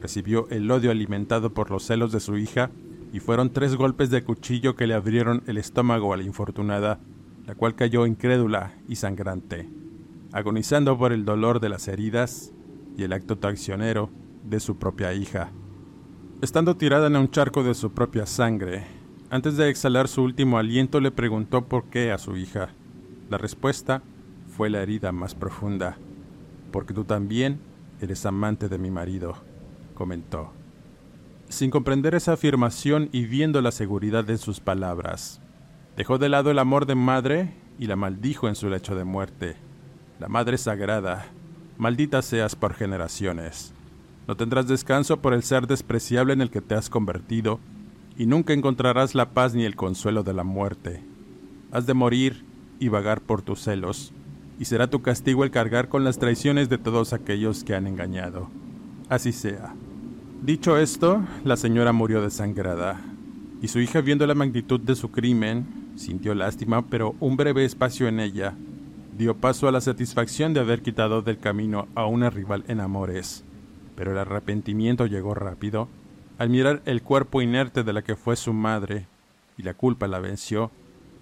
recibió 0.03 0.49
el 0.51 0.69
odio 0.71 0.91
alimentado 0.91 1.51
por 1.51 1.71
los 1.71 1.85
celos 1.85 2.11
de 2.11 2.21
su 2.21 2.37
hija 2.37 2.71
y 3.13 3.21
fueron 3.21 3.51
tres 3.51 3.77
golpes 3.77 4.11
de 4.11 4.25
cuchillo 4.25 4.75
que 4.75 4.89
le 4.89 4.95
abrieron 4.95 5.45
el 5.47 5.59
estómago 5.59 6.13
a 6.13 6.17
la 6.17 6.25
infortunada, 6.25 6.99
la 7.47 7.55
cual 7.55 7.77
cayó 7.77 8.05
incrédula 8.05 8.75
y 8.89 8.97
sangrante, 8.97 9.69
agonizando 10.33 10.99
por 10.99 11.13
el 11.13 11.25
dolor 11.25 11.61
de 11.61 11.69
las 11.69 11.87
heridas 11.87 12.53
y 12.97 13.05
el 13.05 13.13
acto 13.13 13.39
traicionero 13.39 14.11
de 14.45 14.61
su 14.61 14.77
propia 14.77 15.13
hija. 15.15 15.51
Estando 16.41 16.77
tirada 16.77 17.07
en 17.07 17.17
un 17.17 17.31
charco 17.31 17.63
de 17.63 17.75
su 17.75 17.93
propia 17.93 18.27
sangre, 18.27 18.85
antes 19.31 19.57
de 19.57 19.71
exhalar 19.71 20.09
su 20.09 20.23
último 20.23 20.59
aliento 20.59 21.01
le 21.01 21.11
preguntó 21.11 21.67
por 21.67 21.85
qué 21.85 22.13
a 22.13 22.19
su 22.19 22.37
hija. 22.37 22.71
La 23.31 23.39
respuesta 23.39 24.03
fue 24.57 24.69
la 24.69 24.83
herida 24.83 25.13
más 25.13 25.35
profunda. 25.35 25.97
Porque 26.71 26.95
tú 26.95 27.05
también 27.05 27.61
eres 28.01 28.27
amante 28.27 28.69
de 28.69 28.79
mi 28.79 28.91
marido, 28.91 29.35
comentó. 29.95 30.53
Sin 31.49 31.71
comprender 31.71 32.15
esa 32.15 32.33
afirmación 32.33 33.09
y 33.13 33.27
viendo 33.27 33.61
la 33.63 33.73
seguridad 33.73 34.25
de 34.25 34.39
sus 34.39 34.61
palabras, 34.61 35.41
dejó 35.97 36.19
de 36.19 36.29
lado 36.29 36.51
el 36.51 36.59
amor 36.59 36.87
de 36.87 36.95
madre 36.95 37.55
y 37.79 37.87
la 37.87 37.97
maldijo 37.97 38.49
en 38.49 38.55
su 38.55 38.69
lecho 38.69 38.95
de 38.95 39.05
muerte. 39.05 39.57
La 40.19 40.29
Madre 40.29 40.59
Sagrada, 40.59 41.27
maldita 41.79 42.23
seas 42.23 42.57
por 42.57 42.75
generaciones. 42.75 43.73
No 44.29 44.37
tendrás 44.37 44.69
descanso 44.69 45.21
por 45.21 45.35
el 45.35 45.43
ser 45.43 45.67
despreciable 45.67 46.33
en 46.33 46.41
el 46.41 46.51
que 46.51 46.61
te 46.61 46.75
has 46.75 46.89
convertido, 46.89 47.59
y 48.17 48.27
nunca 48.27 48.53
encontrarás 48.53 49.15
la 49.15 49.31
paz 49.31 49.55
ni 49.55 49.65
el 49.65 49.75
consuelo 49.75 50.23
de 50.23 50.35
la 50.35 50.45
muerte. 50.45 51.03
Has 51.73 51.87
de 51.87 51.95
morir 51.95 52.45
y 52.79 52.89
vagar 52.89 53.21
por 53.21 53.43
tus 53.43 53.61
celos, 53.61 54.13
y 54.59 54.67
será 54.67 54.89
tu 54.89 55.03
castigo 55.03 55.45
el 55.45 55.51
cargar 55.51 55.89
con 55.89 56.05
las 56.05 56.19
traiciones 56.19 56.69
de 56.69 56.79
todos 56.79 57.13
aquellos 57.13 57.65
que 57.65 57.75
han 57.75 57.87
engañado. 57.87 58.49
Así 59.09 59.33
sea. 59.33 59.75
Dicho 60.43 60.77
esto, 60.77 61.23
la 61.45 61.57
señora 61.57 61.93
murió 61.93 62.23
desangrada, 62.23 63.01
y 63.61 63.69
su 63.69 63.81
hija, 63.81 64.01
viendo 64.01 64.27
la 64.27 64.35
magnitud 64.35 64.81
de 64.81 64.95
su 64.95 65.11
crimen, 65.11 65.67
sintió 65.97 66.35
lástima, 66.35 66.87
pero 66.87 67.15
un 67.21 67.37
breve 67.37 67.65
espacio 67.65 68.09
en 68.09 68.21
ella 68.21 68.55
dio 69.17 69.37
paso 69.37 69.69
a 69.69 69.73
la 69.73 69.81
satisfacción 69.81 70.55
de 70.55 70.61
haber 70.61 70.83
quitado 70.83 71.23
del 71.23 71.39
camino 71.39 71.89
a 71.95 72.07
una 72.07 72.31
rival 72.31 72.65
en 72.69 72.81
amores. 72.81 73.45
Pero 73.95 74.13
el 74.13 74.19
arrepentimiento 74.19 75.07
llegó 75.07 75.35
rápido 75.35 75.89
al 76.39 76.49
mirar 76.51 76.83
el 76.87 77.03
cuerpo 77.03 77.43
inerte 77.43 77.85
de 77.85 77.93
la 77.93 78.03
que 78.03 78.17
fue 78.17 78.37
su 78.37 78.53
madre, 78.53 79.07
y 79.57 79.63
la 79.63 79.75
culpa 79.75 80.09
la 80.09 80.19
venció, 80.19 80.71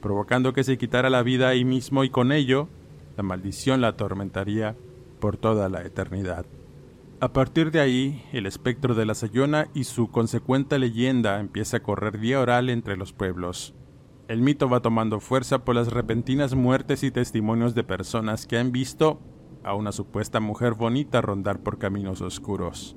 provocando 0.00 0.52
que 0.52 0.64
se 0.64 0.78
quitara 0.78 1.11
la 1.11 1.23
vida 1.23 1.49
ahí 1.49 1.64
mismo 1.64 2.04
y 2.04 2.11
con 2.11 2.32
ello 2.32 2.68
la 3.16 3.23
maldición 3.23 3.80
la 3.80 3.88
atormentaría 3.88 4.76
por 5.18 5.37
toda 5.37 5.68
la 5.68 5.82
eternidad. 5.82 6.47
A 7.20 7.35
partir 7.35 7.70
de 7.70 7.80
ahí, 7.80 8.25
el 8.32 8.47
espectro 8.47 8.94
de 8.94 9.04
la 9.04 9.14
Sayona 9.14 9.68
y 9.75 9.85
su 9.85 10.11
consecuente 10.11 10.78
leyenda 10.78 11.38
empieza 11.38 11.78
a 11.78 11.82
correr 11.82 12.16
vía 12.16 12.40
oral 12.40 12.70
entre 12.70 12.97
los 12.97 13.12
pueblos. 13.12 13.75
El 14.30 14.42
mito 14.42 14.68
va 14.68 14.78
tomando 14.78 15.18
fuerza 15.18 15.64
por 15.64 15.75
las 15.75 15.92
repentinas 15.92 16.54
muertes 16.54 17.02
y 17.02 17.10
testimonios 17.10 17.75
de 17.75 17.82
personas 17.82 18.46
que 18.46 18.58
han 18.58 18.70
visto 18.70 19.18
a 19.64 19.75
una 19.75 19.90
supuesta 19.90 20.38
mujer 20.38 20.75
bonita 20.75 21.20
rondar 21.20 21.64
por 21.64 21.78
caminos 21.78 22.20
oscuros. 22.20 22.96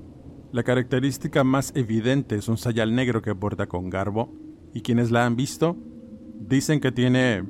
La 0.52 0.62
característica 0.62 1.42
más 1.42 1.72
evidente 1.74 2.36
es 2.36 2.46
un 2.46 2.56
sayal 2.56 2.94
negro 2.94 3.20
que 3.20 3.34
porta 3.34 3.66
con 3.66 3.90
garbo, 3.90 4.32
y 4.72 4.82
quienes 4.82 5.10
la 5.10 5.26
han 5.26 5.34
visto 5.34 5.76
dicen 6.38 6.78
que 6.78 6.92
tiene 6.92 7.42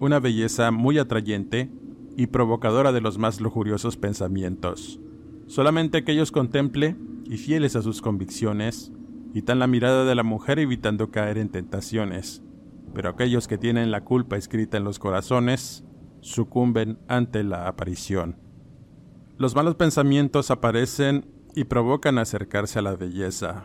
una 0.00 0.18
belleza 0.18 0.72
muy 0.72 0.98
atrayente 0.98 1.70
y 2.16 2.26
provocadora 2.26 2.90
de 2.90 3.02
los 3.02 3.18
más 3.18 3.40
lujuriosos 3.40 3.96
pensamientos. 3.96 4.98
Solamente 5.46 5.98
aquellos 5.98 6.32
contemple 6.32 6.96
y 7.30 7.36
fieles 7.36 7.76
a 7.76 7.82
sus 7.82 8.02
convicciones, 8.02 8.90
quitan 9.32 9.60
la 9.60 9.68
mirada 9.68 10.04
de 10.04 10.16
la 10.16 10.24
mujer 10.24 10.58
evitando 10.58 11.12
caer 11.12 11.38
en 11.38 11.50
tentaciones, 11.50 12.42
pero 12.94 13.10
aquellos 13.10 13.48
que 13.48 13.58
tienen 13.58 13.90
la 13.90 14.04
culpa 14.04 14.36
escrita 14.36 14.76
en 14.76 14.84
los 14.84 14.98
corazones 14.98 15.84
sucumben 16.20 16.98
ante 17.08 17.44
la 17.44 17.68
aparición. 17.68 18.36
Los 19.36 19.54
malos 19.54 19.76
pensamientos 19.76 20.50
aparecen 20.50 21.30
y 21.54 21.64
provocan 21.64 22.18
acercarse 22.18 22.78
a 22.78 22.82
la 22.82 22.96
belleza. 22.96 23.64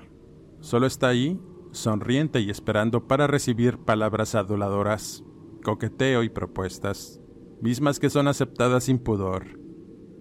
Solo 0.59 0.85
está 0.85 1.07
ahí, 1.07 1.39
sonriente 1.71 2.39
y 2.41 2.49
esperando 2.49 3.07
para 3.07 3.27
recibir 3.27 3.79
palabras 3.79 4.35
aduladoras, 4.35 5.23
coqueteo 5.63 6.23
y 6.23 6.29
propuestas, 6.29 7.19
mismas 7.61 7.99
que 7.99 8.09
son 8.09 8.27
aceptadas 8.27 8.83
sin 8.83 8.99
pudor 8.99 9.63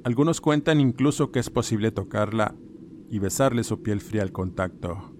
algunos 0.04 0.40
cuentan 0.40 0.80
incluso 0.80 1.30
que 1.30 1.38
es 1.38 1.48
posible 1.48 1.92
tocarla 1.92 2.56
y 3.08 3.20
besarle 3.20 3.62
su 3.62 3.82
piel 3.82 4.00
fría 4.00 4.22
al 4.22 4.32
contacto. 4.32 5.11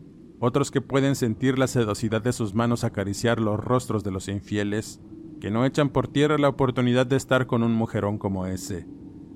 Otros 0.45 0.73
que 0.73 0.81
pueden 0.81 1.15
sentir 1.15 1.57
la 1.57 1.69
sedosidad 1.69 2.21
de 2.21 2.33
sus 2.33 2.53
manos 2.53 2.83
acariciar 2.83 3.39
los 3.39 3.61
rostros 3.61 4.03
de 4.03 4.11
los 4.11 4.27
infieles, 4.27 5.01
que 5.41 5.53
no 5.53 5.65
echan 5.65 5.89
por 5.89 6.09
tierra 6.09 6.37
la 6.37 6.49
oportunidad 6.49 7.07
de 7.07 7.15
estar 7.15 7.47
con 7.47 7.63
un 7.63 7.73
mujerón 7.73 8.19
como 8.19 8.47
ese, 8.47 8.89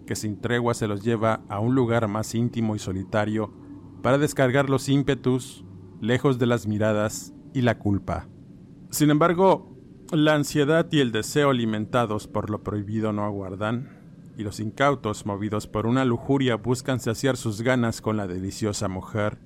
que 0.04 0.16
sin 0.16 0.40
tregua 0.40 0.74
se 0.74 0.88
los 0.88 1.04
lleva 1.04 1.44
a 1.48 1.60
un 1.60 1.76
lugar 1.76 2.08
más 2.08 2.34
íntimo 2.34 2.74
y 2.74 2.80
solitario 2.80 3.54
para 4.02 4.18
descargar 4.18 4.68
los 4.68 4.88
ímpetus, 4.88 5.64
lejos 6.00 6.40
de 6.40 6.46
las 6.46 6.66
miradas 6.66 7.32
y 7.54 7.60
la 7.62 7.78
culpa. 7.78 8.26
Sin 8.90 9.10
embargo, 9.10 9.78
la 10.10 10.34
ansiedad 10.34 10.88
y 10.90 10.98
el 10.98 11.12
deseo 11.12 11.50
alimentados 11.50 12.26
por 12.26 12.50
lo 12.50 12.64
prohibido 12.64 13.12
no 13.12 13.22
aguardan 13.22 14.32
y 14.36 14.42
los 14.42 14.58
incautos, 14.58 15.24
movidos 15.24 15.68
por 15.68 15.86
una 15.86 16.04
lujuria, 16.04 16.56
buscan 16.56 16.98
saciar 16.98 17.36
sus 17.36 17.62
ganas 17.62 18.00
con 18.00 18.16
la 18.16 18.26
deliciosa 18.26 18.88
mujer, 18.88 19.38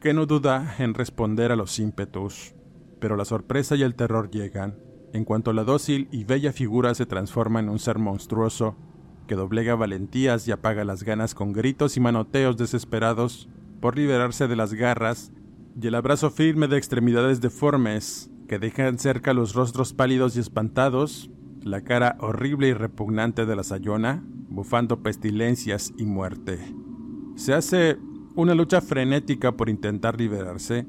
que 0.00 0.14
no 0.14 0.26
duda 0.26 0.76
en 0.78 0.94
responder 0.94 1.52
a 1.52 1.56
los 1.56 1.78
ímpetus. 1.78 2.54
Pero 3.00 3.16
la 3.16 3.24
sorpresa 3.24 3.76
y 3.76 3.82
el 3.82 3.94
terror 3.94 4.30
llegan, 4.30 4.78
en 5.12 5.24
cuanto 5.24 5.52
la 5.52 5.64
dócil 5.64 6.08
y 6.10 6.24
bella 6.24 6.52
figura 6.52 6.94
se 6.94 7.06
transforma 7.06 7.60
en 7.60 7.68
un 7.68 7.78
ser 7.78 7.98
monstruoso, 7.98 8.76
que 9.26 9.34
doblega 9.34 9.74
valentías 9.74 10.48
y 10.48 10.52
apaga 10.52 10.84
las 10.84 11.02
ganas 11.02 11.34
con 11.34 11.52
gritos 11.52 11.96
y 11.96 12.00
manoteos 12.00 12.56
desesperados 12.56 13.48
por 13.80 13.96
liberarse 13.96 14.48
de 14.48 14.56
las 14.56 14.74
garras 14.74 15.32
y 15.80 15.86
el 15.86 15.94
abrazo 15.94 16.30
firme 16.30 16.66
de 16.66 16.78
extremidades 16.78 17.40
deformes 17.40 18.30
que 18.48 18.58
dejan 18.58 18.98
cerca 18.98 19.34
los 19.34 19.54
rostros 19.54 19.92
pálidos 19.92 20.36
y 20.36 20.40
espantados 20.40 21.30
la 21.62 21.82
cara 21.82 22.16
horrible 22.20 22.68
y 22.68 22.72
repugnante 22.72 23.46
de 23.46 23.56
la 23.56 23.62
Sayona, 23.62 24.22
bufando 24.48 25.02
pestilencias 25.02 25.92
y 25.96 26.04
muerte. 26.04 26.58
Se 27.36 27.54
hace 27.54 27.98
una 28.38 28.54
lucha 28.54 28.80
frenética 28.80 29.56
por 29.56 29.68
intentar 29.68 30.16
liberarse. 30.16 30.86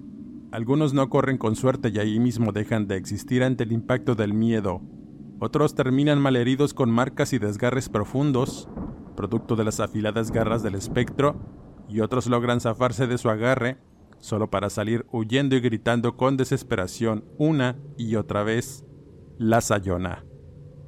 Algunos 0.51 0.93
no 0.93 1.09
corren 1.09 1.39
con 1.39 1.55
suerte 1.55 1.89
y 1.89 1.97
ahí 1.97 2.19
mismo 2.19 2.51
dejan 2.51 2.87
de 2.87 2.95
existir 2.95 3.43
ante 3.43 3.63
el 3.63 3.71
impacto 3.71 4.13
del 4.13 4.35
miedo. 4.35 4.83
Otros 5.39 5.73
terminan 5.73 6.21
malheridos 6.21 6.75
con 6.75 6.91
marcas 6.91 7.33
y 7.33 7.39
desgarres 7.39 7.89
profundos, 7.89 8.69
producto 9.15 9.55
de 9.55 9.63
las 9.63 9.79
afiladas 9.79 10.31
garras 10.31 10.61
del 10.61 10.75
espectro, 10.75 11.39
y 11.89 12.01
otros 12.01 12.27
logran 12.27 12.61
zafarse 12.61 13.07
de 13.07 13.17
su 13.17 13.31
agarre, 13.31 13.77
solo 14.19 14.51
para 14.51 14.69
salir 14.69 15.07
huyendo 15.11 15.55
y 15.55 15.59
gritando 15.59 16.17
con 16.17 16.37
desesperación 16.37 17.25
una 17.39 17.77
y 17.97 18.13
otra 18.13 18.43
vez, 18.43 18.85
la 19.39 19.61
Sayona. 19.61 20.23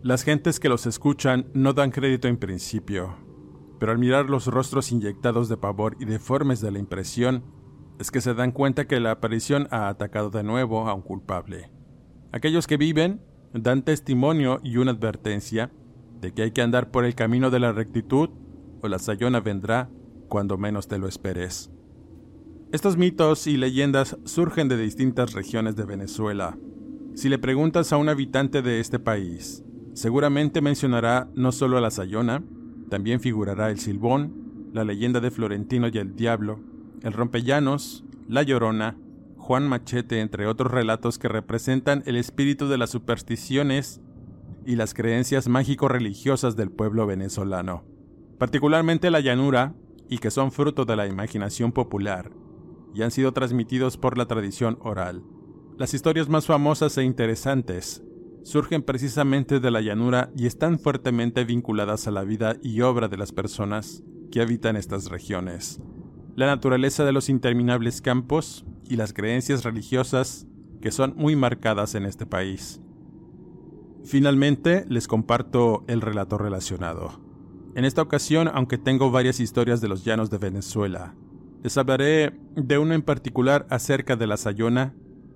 Las 0.03 0.21
gentes 0.21 0.59
que 0.59 0.69
los 0.69 0.85
escuchan 0.85 1.47
no 1.55 1.73
dan 1.73 1.89
crédito 1.89 2.27
en 2.27 2.37
principio, 2.37 3.15
pero 3.81 3.93
al 3.93 3.97
mirar 3.97 4.29
los 4.29 4.45
rostros 4.45 4.91
inyectados 4.91 5.49
de 5.49 5.57
pavor 5.57 5.97
y 5.99 6.05
deformes 6.05 6.61
de 6.61 6.69
la 6.69 6.77
impresión, 6.77 7.43
es 7.97 8.11
que 8.11 8.21
se 8.21 8.35
dan 8.35 8.51
cuenta 8.51 8.85
que 8.85 8.99
la 8.99 9.09
aparición 9.09 9.67
ha 9.71 9.87
atacado 9.87 10.29
de 10.29 10.43
nuevo 10.43 10.87
a 10.87 10.93
un 10.93 11.01
culpable. 11.01 11.71
Aquellos 12.31 12.67
que 12.67 12.77
viven 12.77 13.23
dan 13.53 13.81
testimonio 13.81 14.59
y 14.61 14.77
una 14.77 14.91
advertencia 14.91 15.71
de 16.21 16.31
que 16.31 16.43
hay 16.43 16.51
que 16.51 16.61
andar 16.61 16.91
por 16.91 17.05
el 17.05 17.15
camino 17.15 17.49
de 17.49 17.59
la 17.59 17.71
rectitud 17.71 18.29
o 18.83 18.87
la 18.87 18.99
sayona 18.99 19.39
vendrá 19.39 19.89
cuando 20.27 20.59
menos 20.59 20.87
te 20.87 20.99
lo 20.99 21.07
esperes. 21.07 21.71
Estos 22.71 22.97
mitos 22.97 23.47
y 23.47 23.57
leyendas 23.57 24.15
surgen 24.25 24.67
de 24.67 24.77
distintas 24.77 25.33
regiones 25.33 25.75
de 25.75 25.85
Venezuela. 25.85 26.55
Si 27.15 27.29
le 27.29 27.39
preguntas 27.39 27.91
a 27.91 27.97
un 27.97 28.09
habitante 28.09 28.61
de 28.61 28.79
este 28.79 28.99
país, 28.99 29.63
Seguramente 29.93 30.61
mencionará 30.61 31.29
no 31.35 31.51
solo 31.51 31.77
a 31.77 31.81
la 31.81 31.91
Sayona, 31.91 32.43
también 32.91 33.21
figurará 33.21 33.69
el 33.69 33.79
Silbón, 33.79 34.69
la 34.73 34.83
leyenda 34.83 35.21
de 35.21 35.31
Florentino 35.31 35.87
y 35.87 35.97
el 35.97 36.13
Diablo, 36.17 36.59
el 37.03 37.13
Rompellanos, 37.13 38.03
la 38.27 38.43
Llorona, 38.43 38.97
Juan 39.37 39.65
Machete, 39.65 40.19
entre 40.19 40.45
otros 40.45 40.69
relatos 40.69 41.17
que 41.17 41.29
representan 41.29 42.03
el 42.05 42.17
espíritu 42.17 42.67
de 42.67 42.77
las 42.77 42.89
supersticiones 42.89 44.01
y 44.65 44.75
las 44.75 44.93
creencias 44.93 45.47
mágico-religiosas 45.47 46.57
del 46.57 46.69
pueblo 46.69 47.07
venezolano, 47.07 47.85
particularmente 48.37 49.09
la 49.09 49.21
llanura, 49.21 49.73
y 50.09 50.17
que 50.17 50.29
son 50.29 50.51
fruto 50.51 50.83
de 50.83 50.97
la 50.97 51.07
imaginación 51.07 51.71
popular, 51.71 52.29
y 52.93 53.03
han 53.03 53.11
sido 53.11 53.31
transmitidos 53.31 53.95
por 53.95 54.17
la 54.17 54.25
tradición 54.25 54.77
oral. 54.81 55.23
Las 55.77 55.93
historias 55.93 56.27
más 56.27 56.45
famosas 56.45 56.97
e 56.97 57.03
interesantes 57.03 58.03
surgen 58.43 58.83
precisamente 58.83 59.59
de 59.59 59.71
la 59.71 59.81
llanura 59.81 60.31
y 60.35 60.47
están 60.47 60.79
fuertemente 60.79 61.43
vinculadas 61.45 62.07
a 62.07 62.11
la 62.11 62.23
vida 62.23 62.55
y 62.61 62.81
obra 62.81 63.07
de 63.07 63.17
las 63.17 63.31
personas 63.31 64.03
que 64.31 64.41
habitan 64.41 64.75
estas 64.75 65.09
regiones. 65.09 65.79
La 66.35 66.47
naturaleza 66.47 67.03
de 67.03 67.11
los 67.11 67.29
interminables 67.29 68.01
campos 68.01 68.65
y 68.89 68.95
las 68.95 69.13
creencias 69.13 69.63
religiosas 69.63 70.47
que 70.81 70.91
son 70.91 71.13
muy 71.15 71.35
marcadas 71.35 71.95
en 71.95 72.05
este 72.05 72.25
país. 72.25 72.81
Finalmente, 74.03 74.85
les 74.89 75.07
comparto 75.07 75.83
el 75.87 76.01
relato 76.01 76.37
relacionado. 76.37 77.21
En 77.75 77.85
esta 77.85 78.01
ocasión, 78.01 78.49
aunque 78.53 78.77
tengo 78.77 79.11
varias 79.11 79.39
historias 79.39 79.79
de 79.79 79.87
los 79.87 80.03
llanos 80.03 80.29
de 80.29 80.39
Venezuela, 80.39 81.15
les 81.63 81.77
hablaré 81.77 82.39
de 82.55 82.77
una 82.79 82.95
en 82.95 83.03
particular 83.03 83.67
acerca 83.69 84.15
de 84.15 84.25
la 84.25 84.37
Sayona 84.37 84.95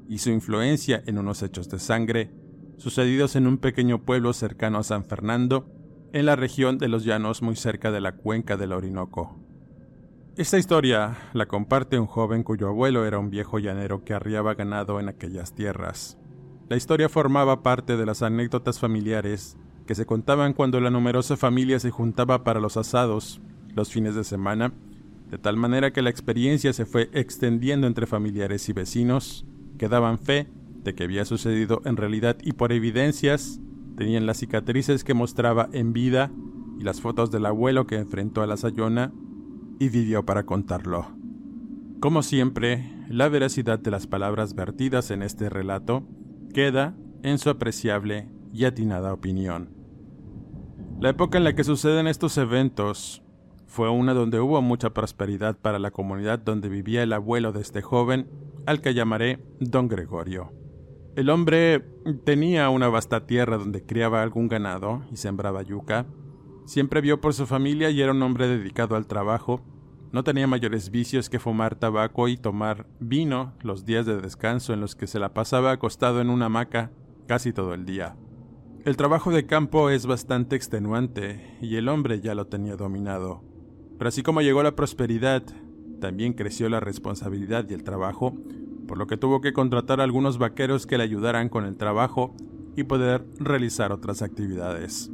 y 0.10 0.18
su 0.18 0.32
influencia 0.32 1.04
en 1.06 1.20
unos 1.20 1.44
hechos 1.44 1.70
de 1.70 1.80
sangre 1.80 2.32
sucedidos 2.78 3.36
en 3.36 3.48
un 3.48 3.58
pequeño 3.58 4.04
pueblo 4.04 4.34
cercano 4.34 4.80
a 4.80 4.84
San 4.84 5.06
Fernando, 5.06 5.68
en 6.14 6.26
la 6.26 6.36
región 6.36 6.78
de 6.78 6.88
los 6.88 7.04
llanos 7.04 7.42
muy 7.42 7.56
cerca 7.56 7.92
de 7.92 8.02
la 8.02 8.14
cuenca 8.14 8.58
del 8.58 8.72
Orinoco. 8.72 9.38
Esta 10.38 10.58
historia 10.58 11.18
la 11.34 11.46
comparte 11.46 11.98
un 11.98 12.08
joven 12.08 12.44
cuyo 12.44 12.68
abuelo 12.68 13.06
era 13.06 13.20
un 13.20 13.30
viejo 13.30 13.58
llanero 13.60 14.04
que 14.04 14.14
arriaba 14.14 14.54
ganado 14.54 15.00
en 15.00 15.08
aquellas 15.08 15.56
tierras. 15.56 16.18
La 16.68 16.76
historia 16.76 17.10
formaba 17.10 17.64
parte 17.64 17.96
de 17.96 18.06
las 18.06 18.22
anécdotas 18.22 18.80
familiares 18.80 19.58
que 19.86 19.96
se 19.96 20.06
contaban 20.06 20.54
cuando 20.54 20.82
la 20.82 20.90
numerosa 20.90 21.38
familia 21.38 21.80
se 21.80 21.92
juntaba 21.92 22.44
para 22.44 22.60
los 22.60 22.76
asados 22.76 23.40
los 23.76 23.92
fines 23.92 24.16
de 24.16 24.24
semana, 24.24 24.74
de 25.30 25.38
tal 25.38 25.58
manera 25.58 25.92
que 25.92 26.02
la 26.02 26.10
experiencia 26.10 26.74
se 26.74 26.86
fue 26.86 27.10
extendiendo 27.14 27.88
entre 27.88 28.08
familiares 28.08 28.68
y 28.68 28.74
vecinos, 28.74 29.46
que 29.78 29.90
daban 29.90 30.18
fe 30.18 30.48
de 30.86 30.96
que 30.96 31.04
había 31.04 31.26
sucedido 31.26 31.82
en 31.84 31.98
realidad 31.98 32.38
y 32.42 32.54
por 32.54 32.72
evidencias 32.72 33.60
tenían 33.98 34.26
las 34.26 34.38
cicatrices 34.38 35.04
que 35.04 35.14
mostraba 35.14 35.68
en 35.74 35.92
vida 35.92 36.32
y 36.80 36.84
las 36.84 37.02
fotos 37.02 37.32
del 37.32 37.46
abuelo 37.46 37.88
que 37.88 37.98
enfrentó 37.98 38.42
a 38.42 38.48
la 38.48 38.56
Sayona 38.56 39.12
y 39.80 39.90
vivió 39.90 40.26
para 40.26 40.46
contarlo. 40.46 41.08
Como 42.00 42.22
siempre, 42.24 42.92
la 43.10 43.28
veracidad 43.30 43.80
de 43.80 43.92
las 43.92 44.08
palabras 44.08 44.56
vertidas 44.56 45.12
en 45.12 45.24
este 45.24 45.50
relato 45.50 46.08
queda 46.54 46.96
en 47.24 47.40
su 47.40 47.50
apreciable 47.50 48.30
y 48.54 48.66
atinada 48.66 49.12
opinión. 49.12 49.70
La 51.00 51.10
época 51.10 51.38
en 51.38 51.44
la 51.44 51.56
que 51.56 51.64
suceden 51.64 52.08
estos 52.08 52.38
eventos 52.38 53.22
fue 53.66 53.90
una 53.90 54.14
donde 54.14 54.40
hubo 54.40 54.62
mucha 54.62 54.92
prosperidad 54.92 55.58
para 55.58 55.80
la 55.80 55.92
comunidad 55.92 56.40
donde 56.40 56.70
vivía 56.70 57.04
el 57.04 57.12
abuelo 57.12 57.52
de 57.52 57.62
este 57.62 57.82
joven, 57.82 58.30
al 58.66 58.82
que 58.82 58.94
llamaré 58.94 59.44
Don 59.60 59.88
Gregorio. 59.88 60.65
El 61.16 61.30
hombre 61.30 61.80
tenía 62.26 62.70
una 62.70 62.90
vasta 62.90 63.26
tierra 63.26 63.58
donde 63.58 63.86
criaba 63.86 64.22
algún 64.22 64.50
ganado 64.50 65.06
y 65.14 65.16
sembraba 65.16 65.62
yuca. 65.62 66.06
Siempre 66.66 67.00
vio 67.00 67.22
por 67.22 67.34
su 67.34 67.46
familia 67.46 67.90
y 67.90 68.02
era 68.02 68.12
un 68.12 68.22
hombre 68.22 68.50
dedicado 68.50 68.98
al 68.98 69.08
trabajo. 69.08 69.62
No 70.12 70.26
tenía 70.26 70.46
mayores 70.46 70.92
vicios 70.92 71.30
que 71.30 71.40
fumar 71.40 71.76
tabaco 71.76 72.28
y 72.28 72.36
tomar 72.36 72.88
vino 73.00 73.54
los 73.62 73.86
días 73.86 74.06
de 74.06 74.20
descanso 74.20 74.74
en 74.74 74.82
los 74.82 74.96
que 74.96 75.08
se 75.08 75.20
la 75.20 75.34
pasaba 75.34 75.72
acostado 75.72 76.20
en 76.20 76.30
una 76.30 76.48
hamaca 76.48 76.92
casi 77.28 77.54
todo 77.54 77.74
el 77.74 77.86
día. 77.86 78.18
El 78.84 78.98
trabajo 78.98 79.32
de 79.32 79.46
campo 79.46 79.90
es 79.90 80.06
bastante 80.06 80.58
extenuante 80.58 81.58
y 81.62 81.78
el 81.78 81.88
hombre 81.88 82.20
ya 82.20 82.36
lo 82.36 82.48
tenía 82.48 82.76
dominado. 82.76 83.42
Pero 83.98 84.10
así 84.10 84.22
como 84.22 84.42
llegó 84.42 84.64
la 84.64 84.76
prosperidad, 84.76 85.44
también 86.02 86.34
creció 86.34 86.68
la 86.68 86.82
responsabilidad 86.82 87.66
y 87.70 87.74
el 87.74 87.84
trabajo, 87.84 88.36
por 88.88 88.98
lo 88.98 89.08
que 89.08 89.18
tuvo 89.18 89.42
que 89.42 89.54
contratar 89.54 90.00
a 90.00 90.04
algunos 90.04 90.38
vaqueros 90.38 90.86
que 90.86 90.98
le 90.98 91.04
ayudaran 91.04 91.50
con 91.50 91.66
el 91.66 91.78
trabajo 91.78 92.36
y 92.76 92.84
poder 92.84 93.26
realizar 93.40 93.92
otras 93.92 94.22
actividades. 94.22 95.12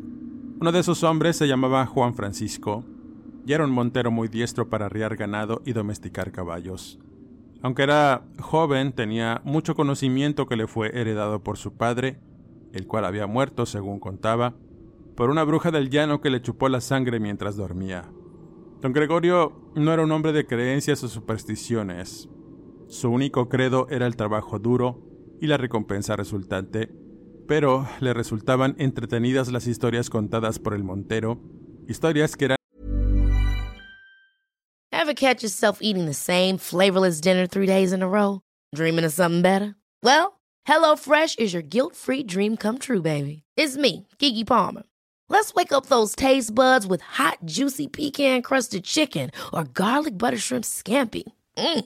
Uno 0.59 0.71
de 0.71 0.79
esos 0.79 1.03
hombres 1.03 1.37
se 1.37 1.47
llamaba 1.47 1.85
Juan 1.85 2.13
Francisco 2.13 2.83
y 3.45 3.53
era 3.53 3.65
un 3.65 3.71
montero 3.71 4.11
muy 4.11 4.27
diestro 4.27 4.69
para 4.69 4.85
arriar 4.85 5.15
ganado 5.15 5.61
y 5.65 5.73
domesticar 5.73 6.31
caballos. 6.31 6.99
Aunque 7.63 7.83
era 7.83 8.23
joven, 8.39 8.93
tenía 8.93 9.41
mucho 9.43 9.75
conocimiento 9.75 10.47
que 10.47 10.55
le 10.55 10.67
fue 10.67 10.99
heredado 10.99 11.43
por 11.43 11.57
su 11.57 11.73
padre, 11.73 12.19
el 12.73 12.87
cual 12.87 13.05
había 13.05 13.27
muerto, 13.27 13.65
según 13.65 13.99
contaba, 13.99 14.55
por 15.15 15.29
una 15.29 15.43
bruja 15.43 15.71
del 15.71 15.89
llano 15.89 16.21
que 16.21 16.29
le 16.29 16.41
chupó 16.41 16.69
la 16.69 16.81
sangre 16.81 17.19
mientras 17.19 17.55
dormía. 17.55 18.05
Don 18.81 18.93
Gregorio 18.93 19.53
no 19.75 19.93
era 19.93 20.03
un 20.03 20.11
hombre 20.11 20.31
de 20.31 20.47
creencias 20.47 21.03
o 21.03 21.07
supersticiones. 21.07 22.29
Su 22.91 23.09
único 23.09 23.47
credo 23.47 23.87
era 23.89 24.05
el 24.05 24.17
trabajo 24.17 24.59
duro 24.59 25.01
y 25.39 25.47
la 25.47 25.55
recompensa 25.55 26.17
resultante, 26.17 26.89
pero 27.47 27.87
le 28.01 28.13
resultaban 28.13 28.75
entretenidas 28.79 29.49
las 29.49 29.65
historias 29.65 30.09
contadas 30.09 30.59
por 30.59 30.73
el 30.73 30.83
montero, 30.83 31.39
historias 31.87 32.35
que 32.35 32.45
eran 32.45 32.57
Ever 34.91 35.13
catch 35.13 35.41
yourself 35.41 35.79
eating 35.81 36.05
the 36.05 36.13
same 36.13 36.57
flavorless 36.57 37.21
dinner 37.21 37.47
three 37.47 37.65
days 37.65 37.93
in 37.93 38.03
a 38.03 38.07
row? 38.09 38.41
Dreaming 38.75 39.05
of 39.05 39.13
something 39.13 39.41
better? 39.41 39.75
Well, 40.03 40.41
HelloFresh 40.67 41.39
is 41.39 41.53
your 41.53 41.63
guilt-free 41.63 42.23
dream 42.23 42.57
come 42.57 42.77
true, 42.77 43.01
baby. 43.01 43.43
It's 43.55 43.77
me, 43.77 44.05
Kiki 44.19 44.43
Palmer. 44.43 44.83
Let's 45.29 45.53
wake 45.53 45.71
up 45.71 45.85
those 45.85 46.13
taste 46.13 46.53
buds 46.53 46.85
with 46.85 46.99
hot, 46.99 47.37
juicy 47.45 47.87
pecan 47.87 48.41
crusted 48.41 48.83
chicken 48.83 49.31
or 49.53 49.63
garlic 49.63 50.17
butter 50.17 50.37
shrimp 50.37 50.65
scampi. 50.65 51.23
Mm. 51.57 51.85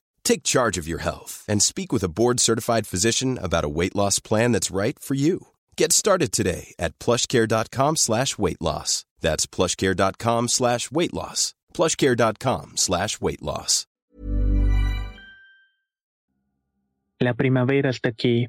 Take 0.23 0.43
charge 0.43 0.77
of 0.77 0.87
your 0.87 0.99
health 0.99 1.43
and 1.47 1.61
speak 1.61 1.91
with 1.91 2.03
a 2.03 2.09
board-certified 2.09 2.87
physician 2.87 3.37
about 3.37 3.65
a 3.65 3.69
weight 3.69 3.95
loss 3.95 4.19
plan 4.19 4.53
that's 4.53 4.71
right 4.71 4.97
for 4.97 5.15
you. 5.15 5.47
Get 5.75 5.91
started 5.91 6.31
today 6.31 6.73
at 6.79 6.97
plushcare.com 6.99 7.97
slash 7.97 8.37
weight 8.37 8.61
loss. 8.61 9.03
That's 9.19 9.45
plushcare.com 9.45 10.47
slash 10.47 10.89
weight 10.91 11.13
loss. 11.13 11.53
plushcare.com 11.73 12.77
slash 12.77 13.19
weight 13.19 13.41
loss. 13.41 13.87
La 17.19 17.35
primavera 17.35 17.91
está 17.91 18.09
aquí. 18.09 18.47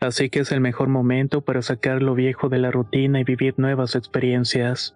Así 0.00 0.28
que 0.28 0.40
es 0.40 0.52
el 0.52 0.60
mejor 0.60 0.88
momento 0.88 1.40
para 1.40 1.62
sacar 1.62 2.02
lo 2.02 2.14
viejo 2.14 2.50
de 2.50 2.58
la 2.58 2.70
rutina 2.70 3.20
y 3.20 3.24
vivir 3.24 3.54
nuevas 3.56 3.94
experiencias, 3.94 4.94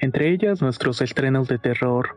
entre 0.00 0.30
ellas 0.30 0.62
nuestros 0.62 1.02
estrenos 1.02 1.48
de 1.48 1.58
terror, 1.58 2.16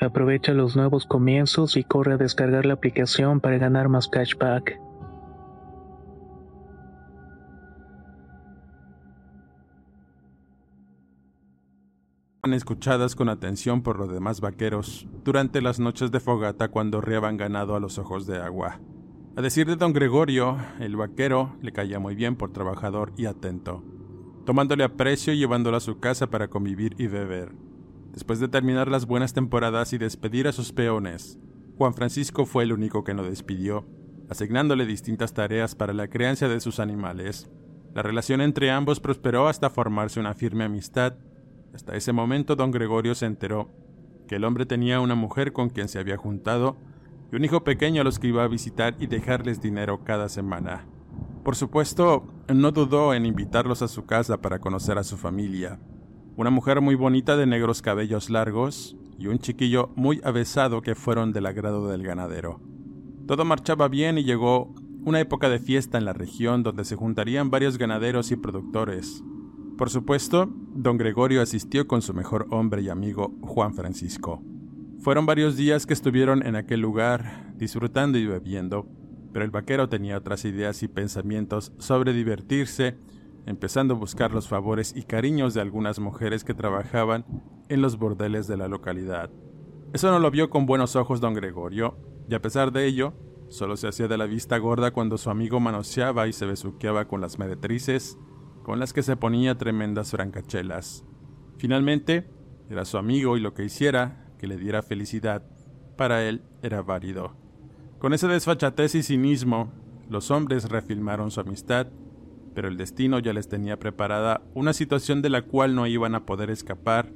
Aprovecha 0.00 0.52
los 0.52 0.76
nuevos 0.76 1.06
comienzos 1.06 1.76
y 1.76 1.84
corre 1.84 2.14
a 2.14 2.16
descargar 2.16 2.66
la 2.66 2.74
aplicación 2.74 3.40
para 3.40 3.58
ganar 3.58 3.88
más 3.88 4.08
cashback. 4.08 4.78
escuchadas 12.56 13.14
con 13.14 13.28
atención 13.28 13.82
por 13.82 13.98
los 13.98 14.10
demás 14.10 14.40
vaqueros 14.40 15.06
durante 15.24 15.60
las 15.60 15.78
noches 15.78 16.10
de 16.10 16.20
fogata 16.20 16.68
cuando 16.68 17.00
riaban 17.00 17.36
ganado 17.36 17.76
a 17.76 17.80
los 17.80 17.98
ojos 17.98 18.26
de 18.26 18.38
agua. 18.38 18.80
A 19.36 19.42
decir 19.42 19.66
de 19.66 19.76
don 19.76 19.92
Gregorio, 19.92 20.56
el 20.80 20.96
vaquero 20.96 21.56
le 21.60 21.72
caía 21.72 21.98
muy 21.98 22.14
bien 22.14 22.36
por 22.36 22.52
trabajador 22.52 23.12
y 23.16 23.26
atento, 23.26 23.84
tomándole 24.44 24.84
aprecio 24.84 25.32
y 25.32 25.38
llevándolo 25.38 25.76
a 25.76 25.80
su 25.80 25.98
casa 25.98 26.28
para 26.28 26.48
convivir 26.48 26.94
y 26.98 27.06
beber. 27.06 27.65
Después 28.16 28.40
de 28.40 28.48
terminar 28.48 28.88
las 28.90 29.04
buenas 29.04 29.34
temporadas 29.34 29.92
y 29.92 29.98
despedir 29.98 30.48
a 30.48 30.52
sus 30.52 30.72
peones, 30.72 31.38
Juan 31.76 31.92
Francisco 31.92 32.46
fue 32.46 32.64
el 32.64 32.72
único 32.72 33.04
que 33.04 33.12
no 33.12 33.22
despidió, 33.22 33.84
asignándole 34.30 34.86
distintas 34.86 35.34
tareas 35.34 35.74
para 35.74 35.92
la 35.92 36.08
crianza 36.08 36.48
de 36.48 36.60
sus 36.60 36.80
animales. 36.80 37.50
La 37.92 38.00
relación 38.00 38.40
entre 38.40 38.70
ambos 38.70 39.00
prosperó 39.00 39.48
hasta 39.48 39.68
formarse 39.68 40.18
una 40.18 40.32
firme 40.32 40.64
amistad, 40.64 41.12
Hasta 41.74 41.94
ese 41.94 42.14
momento 42.14 42.56
don 42.56 42.70
Gregorio 42.70 43.14
se 43.14 43.26
enteró 43.26 43.68
que 44.26 44.36
el 44.36 44.44
hombre 44.44 44.64
tenía 44.64 44.98
una 45.00 45.14
mujer 45.14 45.52
con 45.52 45.68
quien 45.68 45.88
se 45.88 45.98
había 45.98 46.16
juntado 46.16 46.78
y 47.30 47.36
un 47.36 47.44
hijo 47.44 47.64
pequeño 47.64 48.00
a 48.00 48.04
los 48.04 48.18
que 48.18 48.28
iba 48.28 48.44
a 48.44 48.48
visitar 48.48 48.96
y 48.98 49.08
dejarles 49.08 49.60
dinero 49.60 50.04
cada 50.04 50.30
semana. 50.30 50.86
Por 51.44 51.54
supuesto, 51.54 52.26
no 52.48 52.72
dudó 52.72 53.12
en 53.12 53.26
invitarlos 53.26 53.82
a 53.82 53.88
su 53.88 54.06
casa 54.06 54.40
para 54.40 54.58
conocer 54.58 54.96
a 54.96 55.04
su 55.04 55.18
familia. 55.18 55.78
Una 56.36 56.50
mujer 56.50 56.82
muy 56.82 56.96
bonita 56.96 57.34
de 57.38 57.46
negros 57.46 57.80
cabellos 57.80 58.28
largos 58.28 58.94
y 59.18 59.28
un 59.28 59.38
chiquillo 59.38 59.88
muy 59.96 60.20
avesado 60.22 60.82
que 60.82 60.94
fueron 60.94 61.32
del 61.32 61.46
agrado 61.46 61.88
del 61.88 62.02
ganadero. 62.02 62.60
Todo 63.26 63.46
marchaba 63.46 63.88
bien 63.88 64.18
y 64.18 64.24
llegó 64.24 64.74
una 65.06 65.18
época 65.18 65.48
de 65.48 65.58
fiesta 65.58 65.96
en 65.96 66.04
la 66.04 66.12
región 66.12 66.62
donde 66.62 66.84
se 66.84 66.94
juntarían 66.94 67.48
varios 67.48 67.78
ganaderos 67.78 68.32
y 68.32 68.36
productores. 68.36 69.24
Por 69.78 69.88
supuesto, 69.88 70.50
don 70.74 70.98
Gregorio 70.98 71.40
asistió 71.40 71.86
con 71.86 72.02
su 72.02 72.12
mejor 72.12 72.46
hombre 72.50 72.82
y 72.82 72.90
amigo 72.90 73.34
Juan 73.40 73.72
Francisco. 73.72 74.42
Fueron 75.00 75.24
varios 75.24 75.56
días 75.56 75.86
que 75.86 75.94
estuvieron 75.94 76.46
en 76.46 76.54
aquel 76.54 76.80
lugar, 76.80 77.54
disfrutando 77.56 78.18
y 78.18 78.26
bebiendo, 78.26 78.86
pero 79.32 79.42
el 79.42 79.50
vaquero 79.50 79.88
tenía 79.88 80.18
otras 80.18 80.44
ideas 80.44 80.82
y 80.82 80.88
pensamientos 80.88 81.72
sobre 81.78 82.12
divertirse, 82.12 82.98
empezando 83.46 83.94
a 83.94 83.98
buscar 83.98 84.32
los 84.32 84.48
favores 84.48 84.92
y 84.94 85.04
cariños 85.04 85.54
de 85.54 85.60
algunas 85.60 85.98
mujeres 85.98 86.44
que 86.44 86.54
trabajaban 86.54 87.24
en 87.68 87.80
los 87.80 87.98
bordeles 87.98 88.46
de 88.46 88.56
la 88.56 88.68
localidad. 88.68 89.30
Eso 89.92 90.10
no 90.10 90.18
lo 90.18 90.30
vio 90.30 90.50
con 90.50 90.66
buenos 90.66 90.96
ojos 90.96 91.20
don 91.20 91.34
Gregorio, 91.34 91.96
y 92.28 92.34
a 92.34 92.42
pesar 92.42 92.72
de 92.72 92.86
ello, 92.86 93.14
solo 93.48 93.76
se 93.76 93.88
hacía 93.88 94.08
de 94.08 94.18
la 94.18 94.26
vista 94.26 94.58
gorda 94.58 94.90
cuando 94.90 95.16
su 95.16 95.30
amigo 95.30 95.60
manoseaba 95.60 96.26
y 96.26 96.32
se 96.32 96.44
besuqueaba 96.44 97.06
con 97.06 97.20
las 97.20 97.38
meretrices, 97.38 98.18
con 98.64 98.80
las 98.80 98.92
que 98.92 99.02
se 99.02 99.16
ponía 99.16 99.56
tremendas 99.56 100.10
francachelas. 100.10 101.04
Finalmente, 101.56 102.28
era 102.68 102.84
su 102.84 102.98
amigo 102.98 103.36
y 103.36 103.40
lo 103.40 103.54
que 103.54 103.64
hiciera 103.64 104.26
que 104.38 104.48
le 104.48 104.56
diera 104.56 104.82
felicidad, 104.82 105.48
para 105.96 106.24
él 106.24 106.42
era 106.62 106.82
válido. 106.82 107.34
Con 107.98 108.12
ese 108.12 108.26
desfachatez 108.28 108.94
y 108.96 109.02
cinismo, 109.02 109.72
los 110.10 110.30
hombres 110.30 110.68
refilmaron 110.68 111.30
su 111.30 111.40
amistad, 111.40 111.86
pero 112.56 112.68
el 112.68 112.78
destino 112.78 113.18
ya 113.18 113.34
les 113.34 113.48
tenía 113.48 113.78
preparada 113.78 114.40
una 114.54 114.72
situación 114.72 115.20
de 115.20 115.28
la 115.28 115.42
cual 115.42 115.74
no 115.74 115.86
iban 115.86 116.14
a 116.14 116.24
poder 116.24 116.48
escapar, 116.48 117.12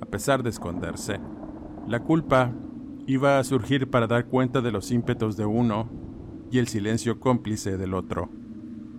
a 0.00 0.06
pesar 0.06 0.44
de 0.44 0.50
esconderse. 0.50 1.18
La 1.88 1.98
culpa 1.98 2.52
iba 3.08 3.40
a 3.40 3.42
surgir 3.42 3.90
para 3.90 4.06
dar 4.06 4.26
cuenta 4.26 4.60
de 4.60 4.70
los 4.70 4.92
ímpetos 4.92 5.36
de 5.36 5.46
uno 5.46 5.90
y 6.48 6.58
el 6.58 6.68
silencio 6.68 7.18
cómplice 7.18 7.76
del 7.76 7.92
otro. 7.92 8.30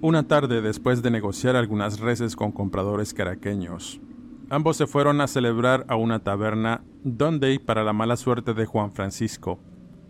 Una 0.02 0.28
tarde 0.28 0.62
después 0.62 1.02
de 1.02 1.12
negociar 1.12 1.56
algunas 1.56 2.02
reses 2.02 2.36
con 2.36 2.52
compradores 2.52 3.14
caraqueños, 3.14 4.02
ambos 4.50 4.76
se 4.76 4.88
fueron 4.88 5.22
a 5.22 5.28
celebrar 5.28 5.86
a 5.88 5.96
una 5.96 6.20
taberna 6.20 6.84
donde, 7.06 7.58
para 7.62 7.86
la 7.86 7.94
mala 7.94 8.18
suerte 8.18 8.54
de 8.54 8.66
Juan 8.66 8.92
Francisco, 8.92 9.62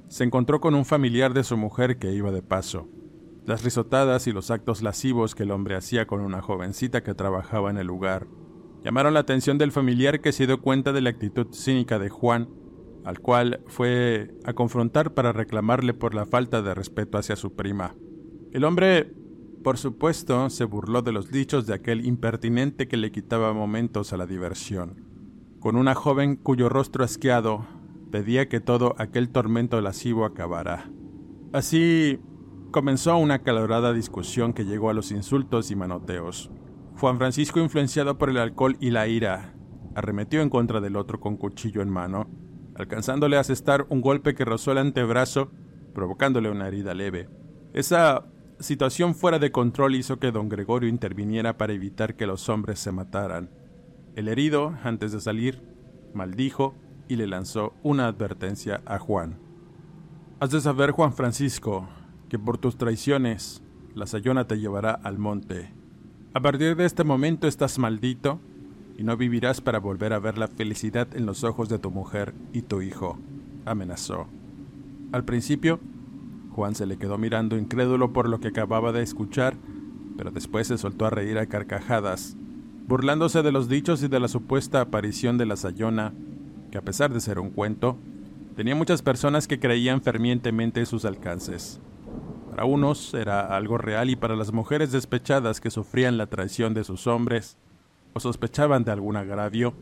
se 0.07 0.23
encontró 0.23 0.59
con 0.59 0.73
un 0.73 0.83
familiar 0.83 1.35
de 1.35 1.43
su 1.43 1.55
mujer 1.57 1.99
que 1.99 2.11
iba 2.11 2.31
de 2.31 2.41
paso. 2.41 2.89
Las 3.45 3.63
risotadas 3.63 4.27
y 4.27 4.31
los 4.31 4.49
actos 4.51 4.81
lascivos 4.81 5.35
que 5.35 5.43
el 5.43 5.51
hombre 5.51 5.75
hacía 5.75 6.07
con 6.07 6.21
una 6.21 6.41
jovencita 6.41 7.03
que 7.03 7.13
trabajaba 7.13 7.69
en 7.69 7.77
el 7.77 7.87
lugar 7.87 8.27
llamaron 8.83 9.15
la 9.15 9.19
atención 9.21 9.57
del 9.57 9.71
familiar 9.71 10.21
que 10.21 10.31
se 10.31 10.45
dio 10.45 10.61
cuenta 10.61 10.93
de 10.93 11.01
la 11.01 11.09
actitud 11.09 11.47
cínica 11.51 11.97
de 11.97 12.09
Juan 12.09 12.49
al 13.05 13.19
cual 13.19 13.61
fue 13.67 14.33
a 14.43 14.53
confrontar 14.53 15.13
para 15.13 15.31
reclamarle 15.31 15.93
por 15.93 16.15
la 16.15 16.25
falta 16.25 16.63
de 16.63 16.73
respeto 16.73 17.19
hacia 17.19 17.35
su 17.35 17.55
prima. 17.55 17.95
El 18.51 18.63
hombre, 18.63 19.13
por 19.63 19.77
supuesto, 19.77 20.49
se 20.49 20.65
burló 20.65 21.03
de 21.03 21.11
los 21.11 21.31
dichos 21.31 21.67
de 21.67 21.75
aquel 21.75 22.05
impertinente 22.05 22.87
que 22.87 22.97
le 22.97 23.11
quitaba 23.11 23.53
momentos 23.53 24.11
a 24.11 24.17
la 24.17 24.25
diversión, 24.25 25.05
con 25.59 25.75
una 25.75 25.93
joven 25.93 26.35
cuyo 26.35 26.67
rostro 26.67 27.03
asqueado 27.03 27.67
pedía 28.11 28.49
que 28.49 28.59
todo 28.59 28.95
aquel 28.97 29.29
tormento 29.29 29.79
lascivo 29.81 30.25
acabara. 30.25 30.89
Así 31.53 32.19
comenzó 32.75 33.15
una 33.15 33.39
calorada 33.39 33.93
discusión 33.93 34.51
que 34.51 34.65
llegó 34.65 34.89
a 34.89 34.93
los 34.93 35.13
insultos 35.13 35.71
y 35.71 35.77
manoteos. 35.77 36.51
Juan 36.99 37.17
Francisco, 37.17 37.61
influenciado 37.61 38.17
por 38.17 38.29
el 38.29 38.35
alcohol 38.35 38.75
y 38.81 38.89
la 38.89 39.07
ira, 39.07 39.53
arremetió 39.95 40.41
en 40.41 40.49
contra 40.49 40.81
del 40.81 40.97
otro 40.97 41.21
con 41.21 41.37
cuchillo 41.37 41.81
en 41.81 41.89
mano, 41.89 42.27
alcanzándole 42.75 43.37
a 43.37 43.39
asestar 43.39 43.85
un 43.87 44.01
golpe 44.01 44.35
que 44.35 44.43
rozó 44.43 44.73
el 44.73 44.79
antebrazo, 44.79 45.51
provocándole 45.93 46.49
una 46.49 46.67
herida 46.67 46.93
leve. 46.93 47.29
Esa 47.71 48.25
situación 48.59 49.15
fuera 49.15 49.39
de 49.39 49.53
control 49.53 49.95
hizo 49.95 50.19
que 50.19 50.33
don 50.33 50.49
Gregorio 50.49 50.89
interviniera 50.89 51.57
para 51.57 51.71
evitar 51.71 52.17
que 52.17 52.27
los 52.27 52.49
hombres 52.49 52.79
se 52.79 52.91
mataran. 52.91 53.51
El 54.17 54.27
herido, 54.27 54.75
antes 54.83 55.13
de 55.13 55.21
salir, 55.21 55.61
maldijo 56.13 56.75
y 57.07 57.15
le 57.15 57.27
lanzó 57.27 57.73
una 57.83 58.07
advertencia 58.07 58.81
a 58.85 58.99
Juan. 58.99 59.39
Has 60.41 60.49
de 60.49 60.59
saber, 60.59 60.91
Juan 60.91 61.13
Francisco, 61.13 61.87
que 62.29 62.39
por 62.39 62.57
tus 62.57 62.77
traiciones 62.77 63.61
la 63.93 64.07
Sayona 64.07 64.45
te 64.45 64.59
llevará 64.59 64.91
al 64.91 65.17
monte. 65.17 65.71
A 66.33 66.41
partir 66.41 66.75
de 66.75 66.85
este 66.85 67.03
momento 67.03 67.47
estás 67.47 67.79
maldito 67.79 68.39
y 68.97 69.03
no 69.03 69.17
vivirás 69.17 69.61
para 69.61 69.79
volver 69.79 70.13
a 70.13 70.19
ver 70.19 70.37
la 70.37 70.47
felicidad 70.47 71.07
en 71.15 71.25
los 71.25 71.43
ojos 71.43 71.69
de 71.69 71.79
tu 71.79 71.91
mujer 71.91 72.33
y 72.53 72.61
tu 72.61 72.81
hijo, 72.81 73.17
amenazó. 73.65 74.27
Al 75.11 75.23
principio, 75.23 75.79
Juan 76.51 76.75
se 76.75 76.85
le 76.85 76.97
quedó 76.97 77.17
mirando 77.17 77.57
incrédulo 77.57 78.13
por 78.13 78.29
lo 78.29 78.39
que 78.39 78.49
acababa 78.49 78.91
de 78.91 79.01
escuchar, 79.01 79.55
pero 80.17 80.31
después 80.31 80.67
se 80.67 80.77
soltó 80.77 81.05
a 81.05 81.09
reír 81.09 81.37
a 81.37 81.45
carcajadas, 81.45 82.37
burlándose 82.87 83.41
de 83.41 83.51
los 83.51 83.67
dichos 83.67 84.03
y 84.03 84.07
de 84.07 84.19
la 84.19 84.27
supuesta 84.27 84.81
aparición 84.81 85.37
de 85.37 85.45
la 85.45 85.57
Sayona, 85.57 86.13
que 86.71 86.77
a 86.77 86.81
pesar 86.81 87.13
de 87.13 87.19
ser 87.19 87.39
un 87.39 87.49
cuento, 87.49 87.97
tenía 88.55 88.75
muchas 88.75 89.01
personas 89.01 89.47
que 89.47 89.59
creían 89.59 90.01
fervientemente 90.01 90.85
sus 90.85 91.05
alcances. 91.05 91.79
Para 92.55 92.67
unos 92.67 93.13
era 93.13 93.53
algo 93.53 93.77
real 93.77 94.09
y 94.09 94.15
para 94.15 94.37
las 94.37 94.53
mujeres 94.53 94.93
despechadas 94.93 95.59
que 95.59 95.69
sufrían 95.69 96.17
la 96.17 96.27
traición 96.27 96.73
de 96.73 96.85
sus 96.85 97.05
hombres, 97.05 97.57
o 98.13 98.21
sospechaban 98.21 98.85
de 98.85 98.93
algún 98.93 99.17
agravio, 99.17 99.73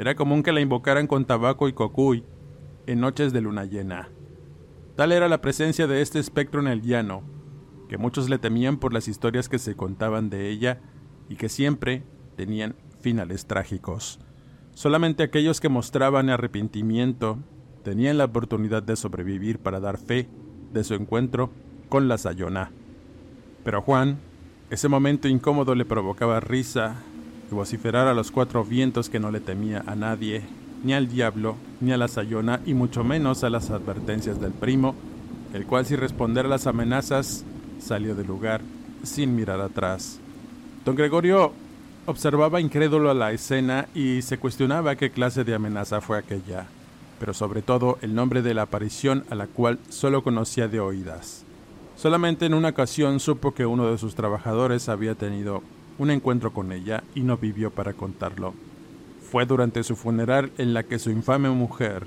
era 0.00 0.16
común 0.16 0.42
que 0.42 0.50
la 0.50 0.60
invocaran 0.60 1.06
con 1.06 1.26
tabaco 1.26 1.68
y 1.68 1.74
cocuy 1.74 2.24
en 2.88 2.98
noches 2.98 3.32
de 3.32 3.40
luna 3.40 3.66
llena. 3.66 4.08
Tal 4.96 5.12
era 5.12 5.28
la 5.28 5.40
presencia 5.40 5.86
de 5.86 6.02
este 6.02 6.18
espectro 6.18 6.60
en 6.60 6.66
el 6.66 6.82
llano, 6.82 7.22
que 7.88 7.98
muchos 7.98 8.28
le 8.28 8.38
temían 8.40 8.78
por 8.78 8.92
las 8.92 9.06
historias 9.06 9.48
que 9.48 9.60
se 9.60 9.76
contaban 9.76 10.28
de 10.28 10.48
ella 10.48 10.80
y 11.28 11.36
que 11.36 11.48
siempre 11.48 12.02
tenían 12.34 12.74
finales 12.98 13.46
trágicos. 13.46 14.18
Solamente 14.74 15.22
aquellos 15.22 15.60
que 15.60 15.68
mostraban 15.68 16.30
arrepentimiento 16.30 17.38
tenían 17.84 18.18
la 18.18 18.24
oportunidad 18.24 18.82
de 18.82 18.96
sobrevivir 18.96 19.60
para 19.60 19.78
dar 19.78 19.98
fe 19.98 20.28
de 20.72 20.82
su 20.82 20.94
encuentro 20.94 21.52
con 21.88 22.08
la 22.08 22.18
Sayona. 22.18 22.70
Pero 23.64 23.78
a 23.78 23.82
Juan, 23.82 24.18
ese 24.70 24.88
momento 24.88 25.28
incómodo 25.28 25.74
le 25.74 25.84
provocaba 25.84 26.40
risa 26.40 26.96
y 27.50 27.54
vociferar 27.54 28.06
a 28.06 28.14
los 28.14 28.30
cuatro 28.30 28.64
vientos 28.64 29.08
que 29.08 29.18
no 29.18 29.30
le 29.30 29.40
temía 29.40 29.82
a 29.86 29.94
nadie, 29.94 30.42
ni 30.84 30.92
al 30.92 31.08
diablo, 31.08 31.56
ni 31.80 31.92
a 31.92 31.96
la 31.96 32.08
sayona, 32.08 32.60
y 32.66 32.74
mucho 32.74 33.02
menos 33.02 33.44
a 33.44 33.50
las 33.50 33.70
advertencias 33.70 34.40
del 34.40 34.52
primo, 34.52 34.94
el 35.54 35.66
cual 35.66 35.86
sin 35.86 35.98
responder 35.98 36.46
a 36.46 36.48
las 36.48 36.66
amenazas 36.66 37.44
salió 37.80 38.14
del 38.14 38.26
lugar 38.26 38.60
sin 39.02 39.34
mirar 39.34 39.60
atrás. 39.60 40.20
Don 40.84 40.94
Gregorio 40.96 41.52
observaba 42.06 42.60
incrédulo 42.60 43.12
la 43.14 43.32
escena 43.32 43.88
y 43.94 44.22
se 44.22 44.38
cuestionaba 44.38 44.96
qué 44.96 45.10
clase 45.10 45.44
de 45.44 45.54
amenaza 45.54 46.00
fue 46.00 46.18
aquella, 46.18 46.66
pero 47.18 47.32
sobre 47.34 47.62
todo 47.62 47.98
el 48.02 48.14
nombre 48.14 48.42
de 48.42 48.54
la 48.54 48.62
aparición 48.62 49.24
a 49.30 49.34
la 49.34 49.46
cual 49.46 49.78
solo 49.88 50.22
conocía 50.22 50.68
de 50.68 50.80
oídas. 50.80 51.44
Solamente 51.98 52.46
en 52.46 52.54
una 52.54 52.68
ocasión 52.68 53.18
supo 53.18 53.54
que 53.54 53.66
uno 53.66 53.90
de 53.90 53.98
sus 53.98 54.14
trabajadores 54.14 54.88
había 54.88 55.16
tenido 55.16 55.64
un 55.98 56.12
encuentro 56.12 56.52
con 56.52 56.70
ella 56.70 57.02
y 57.16 57.22
no 57.22 57.38
vivió 57.38 57.72
para 57.72 57.92
contarlo. 57.92 58.54
Fue 59.32 59.46
durante 59.46 59.82
su 59.82 59.96
funeral 59.96 60.52
en 60.58 60.74
la 60.74 60.84
que 60.84 61.00
su 61.00 61.10
infame 61.10 61.50
mujer 61.50 62.06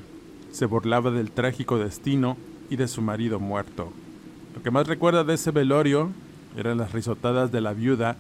se 0.50 0.66
burlaba 0.66 1.12
del 1.12 1.32
trágico 1.32 1.78
destino 1.78 2.38
y 2.70 2.78
de 2.78 2.88
su 2.88 3.02
marido 3.02 3.42
muerto. 3.42 3.92
Lo 4.56 4.64
que 4.64 4.72
más 4.72 4.88
recuerda 4.88 5.26
de 5.26 5.34
ese 5.34 5.52
velorio 5.52 6.12
eran 6.56 6.78
las 6.78 6.94
risotadas 6.94 7.52
de 7.52 7.60
la 7.60 7.74
viuda 7.74 8.16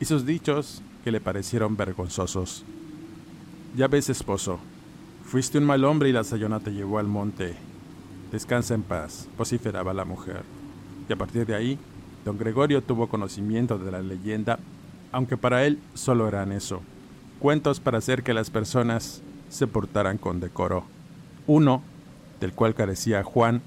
y 0.00 0.06
sus 0.06 0.24
dichos 0.24 0.80
que 1.04 1.12
le 1.12 1.20
parecieron 1.20 1.76
vergonzosos. 1.76 2.64
Ya 3.76 3.86
ves, 3.86 4.08
esposo, 4.08 4.60
fuiste 5.24 5.58
un 5.58 5.64
mal 5.64 5.84
hombre 5.84 6.08
y 6.08 6.12
la 6.12 6.24
sayona 6.24 6.60
te 6.60 6.72
llevó 6.72 6.98
al 6.98 7.06
monte. 7.06 7.54
Descansa 8.30 8.72
en 8.72 8.82
paz, 8.82 9.28
vociferaba 9.36 9.92
la 9.92 10.06
mujer. 10.06 10.61
Y 11.08 11.12
a 11.12 11.16
partir 11.16 11.46
de 11.46 11.54
ahí, 11.54 11.78
don 12.24 12.38
Gregorio 12.38 12.82
tuvo 12.82 13.08
conocimiento 13.08 13.78
de 13.78 13.90
la 13.90 14.02
leyenda 14.02 14.58
aunque 15.12 15.36
para 15.36 15.64
él 15.66 15.78
solo 15.94 16.26
eran 16.26 16.50
eso, 16.52 16.80
cuentos 17.38 17.80
para 17.80 17.98
hacer 17.98 18.22
que 18.22 18.34
las 18.34 18.50
personas 18.50 19.22
se 19.50 19.66
portaran 19.66 20.16
con 20.18 20.40
decoro. 20.40 20.84
Uno, 21.46 21.82
del 22.40 22.54
cual 22.54 22.74
carecía 22.74 23.22
Juan, 23.22 23.60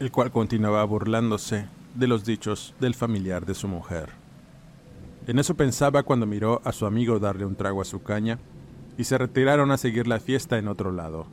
el 0.00 0.10
cual 0.10 0.32
continuaba 0.32 0.82
burlándose 0.84 1.66
de 1.94 2.06
los 2.06 2.24
dichos 2.24 2.74
del 2.80 2.94
familiar 2.94 3.44
de 3.44 3.54
su 3.54 3.68
mujer. 3.68 4.10
En 5.26 5.38
eso 5.38 5.54
pensaba 5.54 6.02
cuando 6.02 6.26
miró 6.26 6.62
a 6.64 6.72
su 6.72 6.86
amigo 6.86 7.18
darle 7.18 7.44
un 7.44 7.54
trago 7.54 7.82
a 7.82 7.84
su 7.84 8.02
caña, 8.02 8.38
y 8.96 9.04
se 9.04 9.18
retiraron 9.18 9.70
a 9.70 9.76
seguir 9.76 10.08
la 10.08 10.18
fiesta 10.18 10.58
en 10.58 10.66
otro 10.66 10.90
lado. 10.90 11.26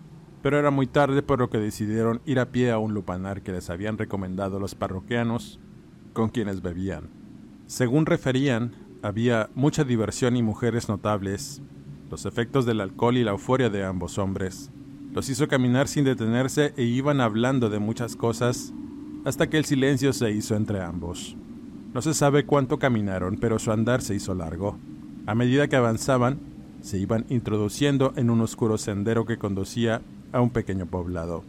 Pero 0.45 0.59
era 0.59 0.69
muy 0.69 0.85
tarde 0.85 1.23
por 1.23 1.39
lo 1.39 1.49
que 1.49 1.57
decidieron 1.57 2.21
ir 2.23 2.39
a 2.39 2.51
pie 2.51 2.69
a 2.69 2.77
un 2.77 2.93
lupanar 2.93 3.41
que 3.41 3.51
les 3.51 3.71
habían 3.71 3.97
recomendado 3.97 4.59
los 4.59 4.75
parroquianos 4.75 5.59
con 6.13 6.29
quienes 6.29 6.61
bebían. 6.61 7.09
Según 7.65 8.05
referían, 8.05 8.73
había 9.01 9.49
mucha 9.55 9.83
diversión 9.83 10.37
y 10.37 10.43
mujeres 10.43 10.87
notables. 10.87 11.63
Los 12.11 12.27
efectos 12.27 12.67
del 12.67 12.81
alcohol 12.81 13.17
y 13.17 13.23
la 13.23 13.31
euforia 13.31 13.71
de 13.71 13.85
ambos 13.85 14.19
hombres 14.19 14.69
los 15.13 15.29
hizo 15.29 15.47
caminar 15.47 15.87
sin 15.87 16.03
detenerse 16.03 16.75
e 16.77 16.83
iban 16.83 17.21
hablando 17.21 17.71
de 17.71 17.79
muchas 17.79 18.15
cosas 18.15 18.71
hasta 19.25 19.49
que 19.49 19.57
el 19.57 19.65
silencio 19.65 20.13
se 20.13 20.29
hizo 20.29 20.55
entre 20.55 20.79
ambos. 20.79 21.35
No 21.91 22.03
se 22.03 22.13
sabe 22.13 22.45
cuánto 22.45 22.77
caminaron, 22.77 23.37
pero 23.41 23.57
su 23.57 23.71
andar 23.71 24.03
se 24.03 24.13
hizo 24.13 24.35
largo. 24.35 24.77
A 25.25 25.33
medida 25.33 25.67
que 25.67 25.75
avanzaban, 25.75 26.37
se 26.81 26.99
iban 26.99 27.25
introduciendo 27.29 28.13
en 28.15 28.29
un 28.29 28.41
oscuro 28.41 28.77
sendero 28.77 29.25
que 29.25 29.39
conducía 29.39 30.03
a 30.31 30.41
un 30.41 30.49
pequeño 30.49 30.85
poblado. 30.85 31.43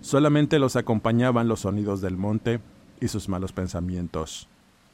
Solamente 0.00 0.58
los 0.58 0.76
acompañaban 0.76 1.48
los 1.48 1.60
sonidos 1.60 2.00
del 2.00 2.16
monte 2.16 2.60
y 3.00 3.08
sus 3.08 3.28
malos 3.28 3.52
pensamientos. 3.52 4.48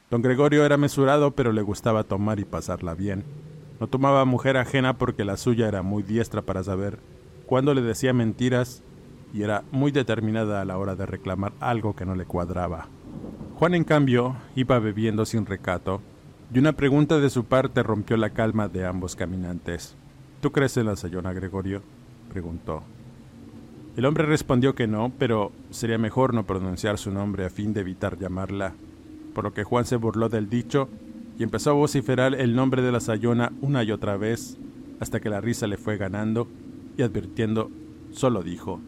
Don 0.09 0.21
Gregorio 0.21 0.65
era 0.65 0.77
mesurado, 0.77 1.31
pero 1.31 1.51
le 1.51 1.61
gustaba 1.61 2.03
tomar 2.03 2.39
y 2.39 2.45
pasarla 2.45 2.93
bien. 2.93 3.23
No 3.79 3.87
tomaba 3.87 4.25
mujer 4.25 4.57
ajena 4.57 4.97
porque 4.97 5.25
la 5.25 5.37
suya 5.37 5.67
era 5.67 5.81
muy 5.81 6.03
diestra 6.03 6.41
para 6.41 6.63
saber 6.63 6.99
cuándo 7.45 7.73
le 7.73 7.81
decía 7.81 8.13
mentiras 8.13 8.83
y 9.33 9.43
era 9.43 9.63
muy 9.71 9.91
determinada 9.91 10.61
a 10.61 10.65
la 10.65 10.77
hora 10.77 10.95
de 10.95 11.05
reclamar 11.05 11.53
algo 11.59 11.95
que 11.95 12.05
no 12.05 12.15
le 12.15 12.25
cuadraba. 12.25 12.87
Juan, 13.55 13.73
en 13.73 13.83
cambio, 13.83 14.35
iba 14.55 14.79
bebiendo 14.79 15.25
sin 15.25 15.45
recato, 15.45 16.01
y 16.53 16.59
una 16.59 16.73
pregunta 16.73 17.19
de 17.19 17.29
su 17.29 17.45
parte 17.45 17.83
rompió 17.83 18.15
la 18.15 18.29
calma 18.29 18.67
de 18.67 18.85
ambos 18.85 19.15
caminantes. 19.15 19.95
¿Tú 20.41 20.51
crees 20.51 20.77
en 20.77 20.85
la 20.85 20.95
Sayona, 20.95 21.33
Gregorio? 21.33 21.81
preguntó. 22.29 22.83
El 23.97 24.05
hombre 24.05 24.27
respondió 24.27 24.75
que 24.75 24.85
no, 24.85 25.11
pero 25.17 25.51
sería 25.71 25.97
mejor 25.97 26.35
no 26.35 26.45
pronunciar 26.45 26.99
su 26.99 27.09
nombre 27.09 27.45
a 27.45 27.49
fin 27.49 27.73
de 27.73 27.81
evitar 27.81 28.19
llamarla, 28.19 28.75
por 29.33 29.43
lo 29.43 29.55
que 29.55 29.63
Juan 29.63 29.85
se 29.85 29.95
burló 29.95 30.29
del 30.29 30.51
dicho 30.51 30.87
y 31.39 31.41
empezó 31.41 31.71
a 31.71 31.73
vociferar 31.73 32.35
el 32.35 32.55
nombre 32.55 32.83
de 32.83 32.91
la 32.91 32.99
Sayona 32.99 33.51
una 33.59 33.83
y 33.83 33.91
otra 33.91 34.15
vez, 34.15 34.55
hasta 34.99 35.19
que 35.19 35.31
la 35.31 35.41
risa 35.41 35.65
le 35.65 35.77
fue 35.77 35.97
ganando, 35.97 36.47
y 36.95 37.01
advirtiendo, 37.01 37.71
solo 38.11 38.43
dijo, 38.43 38.79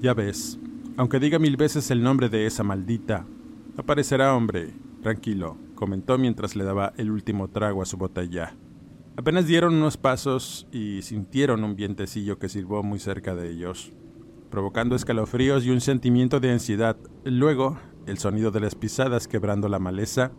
Ya 0.00 0.14
ves, 0.14 0.58
aunque 0.96 1.20
diga 1.20 1.38
mil 1.38 1.58
veces 1.58 1.90
el 1.90 2.02
nombre 2.02 2.30
de 2.30 2.46
esa 2.46 2.62
maldita, 2.62 3.26
aparecerá 3.76 4.34
hombre, 4.34 4.70
tranquilo, 5.02 5.58
comentó 5.74 6.16
mientras 6.16 6.56
le 6.56 6.64
daba 6.64 6.94
el 6.96 7.10
último 7.10 7.48
trago 7.48 7.82
a 7.82 7.86
su 7.86 7.98
botella. 7.98 8.54
Apenas 9.18 9.46
dieron 9.46 9.74
unos 9.74 9.98
pasos 9.98 10.66
y 10.72 11.02
sintieron 11.02 11.62
un 11.62 11.76
vientecillo 11.76 12.38
que 12.38 12.48
silbó 12.48 12.82
muy 12.82 12.98
cerca 12.98 13.34
de 13.34 13.50
ellos, 13.50 13.92
provocando 14.56 14.96
escalofríos 14.96 15.66
y 15.66 15.70
un 15.70 15.82
sentimiento 15.82 16.40
de 16.40 16.50
ansiedad. 16.50 16.96
Luego, 17.26 17.76
el 18.06 18.16
sonido 18.16 18.50
de 18.50 18.60
las 18.60 18.74
pisadas 18.74 19.28
quebrando 19.28 19.68
la 19.68 19.78
maleza 19.78 20.32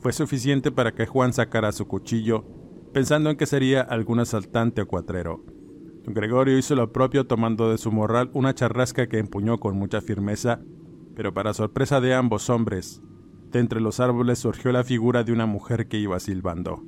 fue 0.00 0.12
suficiente 0.12 0.70
para 0.70 0.92
que 0.92 1.06
Juan 1.06 1.32
sacara 1.32 1.72
su 1.72 1.88
cuchillo, 1.88 2.44
pensando 2.92 3.30
en 3.30 3.38
que 3.38 3.46
sería 3.46 3.80
algún 3.80 4.20
asaltante 4.20 4.82
o 4.82 4.86
cuatrero. 4.86 5.42
Don 6.04 6.12
Gregorio 6.12 6.58
hizo 6.58 6.74
lo 6.74 6.92
propio 6.92 7.26
tomando 7.26 7.70
de 7.70 7.78
su 7.78 7.90
morral 7.90 8.28
una 8.34 8.54
charrasca 8.54 9.06
que 9.06 9.16
empuñó 9.16 9.56
con 9.56 9.74
mucha 9.78 10.02
firmeza, 10.02 10.60
pero 11.16 11.32
para 11.32 11.54
sorpresa 11.54 12.02
de 12.02 12.12
ambos 12.12 12.50
hombres, 12.50 13.00
de 13.52 13.60
entre 13.60 13.80
los 13.80 14.00
árboles 14.00 14.38
surgió 14.38 14.70
la 14.72 14.84
figura 14.84 15.24
de 15.24 15.32
una 15.32 15.46
mujer 15.46 15.88
que 15.88 15.96
iba 15.96 16.20
silbando, 16.20 16.84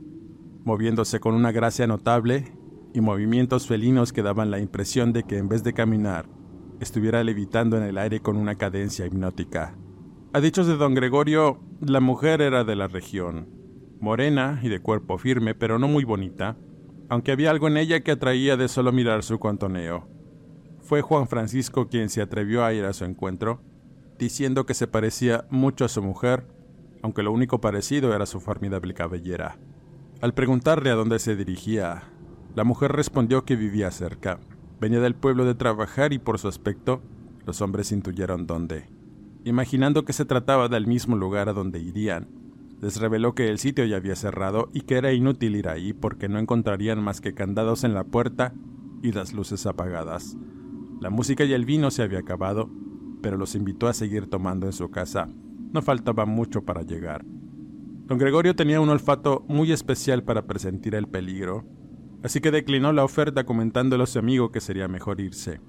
moviéndose 0.64 1.18
con 1.18 1.34
una 1.34 1.50
gracia 1.50 1.86
notable 1.86 2.52
y 2.92 3.00
movimientos 3.00 3.66
felinos 3.66 4.12
que 4.12 4.22
daban 4.22 4.50
la 4.50 4.58
impresión 4.58 5.14
de 5.14 5.22
que 5.22 5.38
en 5.38 5.48
vez 5.48 5.64
de 5.64 5.72
caminar, 5.72 6.26
estuviera 6.80 7.22
levitando 7.24 7.76
en 7.76 7.84
el 7.84 7.98
aire 7.98 8.20
con 8.20 8.36
una 8.36 8.56
cadencia 8.56 9.06
hipnótica. 9.06 9.74
A 10.32 10.40
dichos 10.40 10.66
de 10.66 10.76
don 10.76 10.94
Gregorio, 10.94 11.60
la 11.80 12.00
mujer 12.00 12.40
era 12.40 12.64
de 12.64 12.76
la 12.76 12.88
región, 12.88 13.48
morena 14.00 14.60
y 14.62 14.68
de 14.68 14.80
cuerpo 14.80 15.18
firme, 15.18 15.54
pero 15.54 15.78
no 15.78 15.88
muy 15.88 16.04
bonita, 16.04 16.56
aunque 17.08 17.32
había 17.32 17.50
algo 17.50 17.68
en 17.68 17.76
ella 17.76 18.00
que 18.00 18.10
atraía 18.10 18.56
de 18.56 18.68
solo 18.68 18.92
mirar 18.92 19.22
su 19.22 19.38
contoneo. 19.38 20.08
Fue 20.80 21.02
Juan 21.02 21.28
Francisco 21.28 21.88
quien 21.88 22.08
se 22.10 22.20
atrevió 22.20 22.64
a 22.64 22.72
ir 22.72 22.84
a 22.84 22.92
su 22.92 23.04
encuentro, 23.04 23.62
diciendo 24.18 24.66
que 24.66 24.74
se 24.74 24.86
parecía 24.86 25.46
mucho 25.50 25.84
a 25.84 25.88
su 25.88 26.02
mujer, 26.02 26.46
aunque 27.02 27.22
lo 27.22 27.32
único 27.32 27.60
parecido 27.60 28.14
era 28.14 28.26
su 28.26 28.40
formidable 28.40 28.94
cabellera. 28.94 29.58
Al 30.20 30.34
preguntarle 30.34 30.90
a 30.90 30.94
dónde 30.94 31.18
se 31.18 31.36
dirigía, 31.36 32.04
la 32.54 32.64
mujer 32.64 32.92
respondió 32.92 33.44
que 33.44 33.56
vivía 33.56 33.90
cerca. 33.90 34.38
Venía 34.80 35.00
del 35.00 35.14
pueblo 35.14 35.44
de 35.44 35.54
trabajar 35.54 36.12
y 36.12 36.18
por 36.18 36.38
su 36.38 36.48
aspecto, 36.48 37.02
los 37.46 37.60
hombres 37.60 37.92
intuyeron 37.92 38.46
dónde. 38.46 38.88
Imaginando 39.44 40.04
que 40.04 40.12
se 40.12 40.24
trataba 40.24 40.68
del 40.68 40.86
mismo 40.86 41.16
lugar 41.16 41.48
a 41.48 41.52
donde 41.52 41.78
irían, 41.78 42.28
les 42.80 43.00
reveló 43.00 43.34
que 43.34 43.48
el 43.48 43.58
sitio 43.58 43.84
ya 43.84 43.96
había 43.96 44.16
cerrado 44.16 44.68
y 44.72 44.82
que 44.82 44.96
era 44.96 45.12
inútil 45.12 45.56
ir 45.56 45.68
ahí 45.68 45.92
porque 45.92 46.28
no 46.28 46.38
encontrarían 46.38 47.02
más 47.02 47.20
que 47.20 47.34
candados 47.34 47.84
en 47.84 47.94
la 47.94 48.04
puerta 48.04 48.52
y 49.02 49.12
las 49.12 49.32
luces 49.32 49.66
apagadas. 49.66 50.36
La 51.00 51.10
música 51.10 51.44
y 51.44 51.52
el 51.52 51.64
vino 51.64 51.90
se 51.90 52.02
había 52.02 52.20
acabado, 52.20 52.70
pero 53.22 53.36
los 53.36 53.54
invitó 53.54 53.88
a 53.88 53.94
seguir 53.94 54.28
tomando 54.28 54.66
en 54.66 54.72
su 54.72 54.90
casa. 54.90 55.28
No 55.72 55.82
faltaba 55.82 56.26
mucho 56.26 56.64
para 56.64 56.82
llegar. 56.82 57.24
Don 58.06 58.18
Gregorio 58.18 58.54
tenía 58.54 58.80
un 58.80 58.90
olfato 58.90 59.44
muy 59.48 59.72
especial 59.72 60.22
para 60.24 60.46
presentir 60.46 60.94
el 60.94 61.08
peligro, 61.08 61.64
así 62.24 62.40
que 62.40 62.50
declinó 62.50 62.92
la 62.92 63.04
oferta 63.04 63.44
comentándole 63.44 64.02
a 64.02 64.06
su 64.06 64.18
amigo 64.18 64.50
que 64.50 64.60
sería 64.60 64.88
mejor 64.88 65.20
irse 65.20 65.60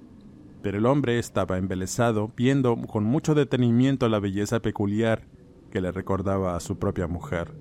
pero 0.65 0.79
el 0.79 0.87
hombre 0.87 1.19
estaba 1.19 1.59
embelesado, 1.59 2.31
viendo 2.35 2.75
con 2.75 3.03
mucho 3.03 3.35
detenimiento 3.35 4.09
la 4.09 4.19
belleza 4.19 4.63
peculiar 4.63 5.27
que 5.69 5.79
le 5.79 5.91
recordaba 5.91 6.55
a 6.55 6.59
su 6.59 6.79
propia 6.79 7.05
mujer. 7.05 7.53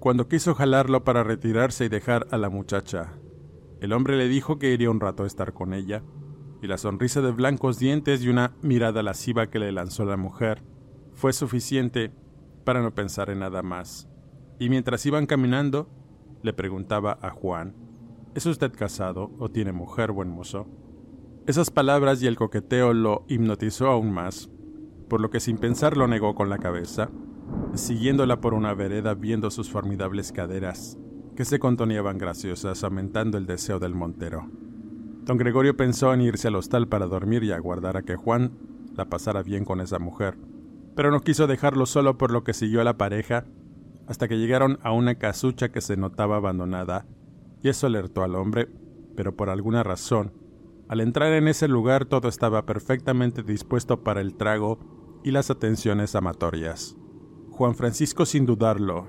Cuando 0.00 0.28
quiso 0.28 0.54
jalarlo 0.54 1.02
para 1.02 1.24
retirarse 1.24 1.86
y 1.86 1.88
dejar 1.88 2.26
a 2.30 2.36
la 2.36 2.50
muchacha, 2.50 3.14
el 3.80 3.94
hombre 3.94 4.18
le 4.18 4.28
dijo 4.28 4.58
que 4.58 4.70
iría 4.70 4.90
un 4.90 5.00
rato 5.00 5.22
a 5.22 5.26
estar 5.26 5.54
con 5.54 5.72
ella, 5.72 6.02
y 6.60 6.66
la 6.66 6.76
sonrisa 6.76 7.22
de 7.22 7.32
blancos 7.32 7.78
dientes 7.78 8.22
y 8.22 8.28
una 8.28 8.52
mirada 8.60 9.02
lasciva 9.02 9.46
que 9.48 9.58
le 9.58 9.72
lanzó 9.72 10.04
la 10.04 10.18
mujer 10.18 10.62
fue 11.14 11.32
suficiente 11.32 12.12
para 12.66 12.82
no 12.82 12.94
pensar 12.94 13.30
en 13.30 13.38
nada 13.38 13.62
más. 13.62 14.10
Y 14.58 14.68
mientras 14.68 15.06
iban 15.06 15.24
caminando, 15.24 15.88
le 16.42 16.52
preguntaba 16.52 17.18
a 17.22 17.30
Juan, 17.30 17.74
¿Es 18.32 18.46
usted 18.46 18.72
casado 18.72 19.32
o 19.40 19.50
tiene 19.50 19.72
mujer, 19.72 20.12
buen 20.12 20.28
mozo? 20.28 20.68
Esas 21.48 21.70
palabras 21.72 22.22
y 22.22 22.28
el 22.28 22.36
coqueteo 22.36 22.94
lo 22.94 23.24
hipnotizó 23.26 23.88
aún 23.88 24.12
más, 24.12 24.48
por 25.08 25.20
lo 25.20 25.30
que 25.30 25.40
sin 25.40 25.58
pensar 25.58 25.96
lo 25.96 26.06
negó 26.06 26.36
con 26.36 26.48
la 26.48 26.58
cabeza, 26.58 27.10
siguiéndola 27.74 28.40
por 28.40 28.54
una 28.54 28.72
vereda 28.72 29.14
viendo 29.14 29.50
sus 29.50 29.68
formidables 29.68 30.30
caderas, 30.30 30.96
que 31.34 31.44
se 31.44 31.58
contoneaban 31.58 32.18
graciosas, 32.18 32.84
aumentando 32.84 33.36
el 33.36 33.46
deseo 33.46 33.80
del 33.80 33.96
montero. 33.96 34.48
Don 35.24 35.36
Gregorio 35.36 35.76
pensó 35.76 36.14
en 36.14 36.20
irse 36.20 36.46
al 36.46 36.54
hostal 36.54 36.86
para 36.86 37.06
dormir 37.06 37.42
y 37.42 37.50
aguardar 37.50 37.96
a 37.96 38.02
que 38.02 38.14
Juan 38.14 38.52
la 38.94 39.06
pasara 39.06 39.42
bien 39.42 39.64
con 39.64 39.80
esa 39.80 39.98
mujer, 39.98 40.38
pero 40.94 41.10
no 41.10 41.20
quiso 41.20 41.48
dejarlo 41.48 41.84
solo 41.84 42.16
por 42.16 42.30
lo 42.30 42.44
que 42.44 42.54
siguió 42.54 42.80
a 42.80 42.84
la 42.84 42.96
pareja 42.96 43.44
hasta 44.06 44.28
que 44.28 44.38
llegaron 44.38 44.78
a 44.82 44.92
una 44.92 45.16
casucha 45.16 45.70
que 45.70 45.80
se 45.80 45.96
notaba 45.96 46.36
abandonada, 46.36 47.06
y 47.62 47.68
eso 47.68 47.86
alertó 47.86 48.22
al 48.22 48.34
hombre, 48.34 48.68
pero 49.16 49.36
por 49.36 49.50
alguna 49.50 49.82
razón 49.82 50.32
al 50.90 51.00
entrar 51.00 51.32
en 51.34 51.46
ese 51.46 51.68
lugar 51.68 52.04
todo 52.04 52.28
estaba 52.28 52.66
perfectamente 52.66 53.44
dispuesto 53.44 54.02
para 54.02 54.20
el 54.20 54.34
trago 54.34 54.80
y 55.22 55.30
las 55.30 55.48
atenciones 55.48 56.16
amatorias. 56.16 56.96
Juan 57.48 57.76
Francisco, 57.76 58.26
sin 58.26 58.44
dudarlo, 58.44 59.06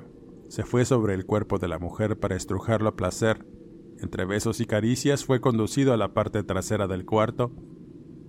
se 0.47 0.61
fue 0.61 0.85
sobre 0.85 1.15
el 1.15 1.25
cuerpo 1.25 1.57
de 1.57 1.67
la 1.67 1.79
mujer 1.79 2.19
para 2.19 2.35
estrujarlo 2.35 2.89
a 2.89 2.95
placer. 2.95 3.47
Entre 3.97 4.25
besos 4.25 4.59
y 4.59 4.67
caricias 4.67 5.25
fue 5.25 5.41
conducido 5.41 5.91
a 5.91 5.97
la 5.97 6.13
parte 6.13 6.43
trasera 6.43 6.85
del 6.85 7.03
cuarto, 7.03 7.51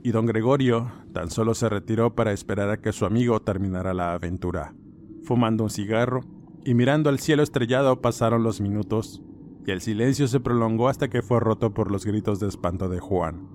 y 0.03 0.13
don 0.13 0.25
Gregorio 0.25 0.91
tan 1.13 1.29
solo 1.29 1.53
se 1.53 1.69
retiró 1.69 2.15
para 2.15 2.33
esperar 2.33 2.71
a 2.71 2.81
que 2.81 2.93
su 2.93 3.05
amigo 3.05 3.43
terminara 3.43 3.93
la 3.93 4.15
aventura. 4.15 4.75
Fumando 5.25 5.65
un 5.65 5.71
cigarro 5.71 6.21
y 6.65 6.73
mirando 6.73 7.11
al 7.11 7.19
cielo 7.19 7.43
estrellado 7.43 8.01
pasaron 8.01 8.43
los 8.43 8.63
minutos, 8.63 9.23
y 9.67 9.71
el 9.71 9.81
silencio 9.81 10.27
se 10.27 10.41
prolongó 10.41 10.89
hasta 10.89 11.09
que 11.09 11.23
fue 11.23 11.41
roto 11.41 11.73
por 11.73 11.91
los 11.91 12.05
gritos 12.05 12.41
de 12.41 12.49
espanto 12.49 12.89
de 12.89 13.01
Juan. 13.01 13.49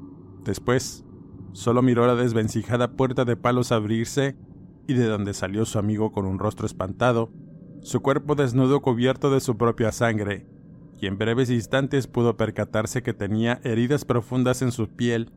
Después, 0.43 1.03
solo 1.51 1.81
miró 1.81 2.07
la 2.07 2.15
desvencijada 2.15 2.91
puerta 2.91 3.25
de 3.25 3.35
palos 3.35 3.71
abrirse 3.71 4.37
y 4.87 4.93
de 4.93 5.05
donde 5.05 5.33
salió 5.33 5.65
su 5.65 5.79
amigo 5.79 6.11
con 6.11 6.25
un 6.25 6.39
rostro 6.39 6.65
espantado, 6.65 7.31
su 7.81 8.01
cuerpo 8.01 8.35
desnudo 8.35 8.81
cubierto 8.81 9.29
de 9.31 9.41
su 9.41 9.57
propia 9.57 9.91
sangre, 9.91 10.47
y 10.99 11.07
en 11.07 11.17
breves 11.17 11.49
instantes 11.49 12.07
pudo 12.07 12.37
percatarse 12.37 13.03
que 13.03 13.13
tenía 13.13 13.59
heridas 13.63 14.05
profundas 14.05 14.61
en 14.61 14.71
su 14.71 14.89
piel 14.89 15.31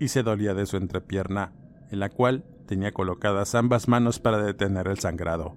y 0.00 0.08
se 0.08 0.22
dolía 0.22 0.54
de 0.54 0.66
su 0.66 0.76
entrepierna, 0.76 1.52
en 1.90 2.00
la 2.00 2.08
cual 2.08 2.44
tenía 2.66 2.92
colocadas 2.92 3.54
ambas 3.54 3.88
manos 3.88 4.18
para 4.18 4.42
detener 4.42 4.88
el 4.88 4.98
sangrado. 4.98 5.54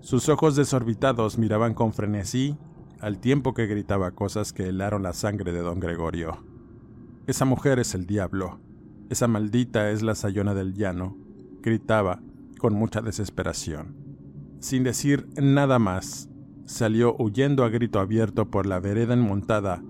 Sus 0.00 0.28
ojos 0.28 0.54
desorbitados 0.54 1.38
miraban 1.38 1.74
con 1.74 1.92
frenesí 1.92 2.56
al 3.02 3.18
tiempo 3.18 3.52
que 3.52 3.66
gritaba 3.66 4.12
cosas 4.12 4.52
que 4.52 4.68
helaron 4.68 5.02
la 5.02 5.12
sangre 5.12 5.50
de 5.50 5.58
don 5.58 5.80
Gregorio. 5.80 6.38
Esa 7.26 7.44
mujer 7.44 7.80
es 7.80 7.96
el 7.96 8.06
diablo, 8.06 8.60
esa 9.10 9.26
maldita 9.26 9.90
es 9.90 10.02
la 10.02 10.14
sayona 10.14 10.54
del 10.54 10.72
llano, 10.72 11.16
gritaba 11.62 12.22
con 12.58 12.74
mucha 12.74 13.02
desesperación. 13.02 13.96
Sin 14.60 14.84
decir 14.84 15.28
nada 15.36 15.80
más, 15.80 16.30
salió 16.64 17.16
huyendo 17.18 17.64
a 17.64 17.70
grito 17.70 17.98
abierto 17.98 18.52
por 18.52 18.66
la 18.66 18.78
vereda 18.78 19.14
enmontada, 19.14 19.82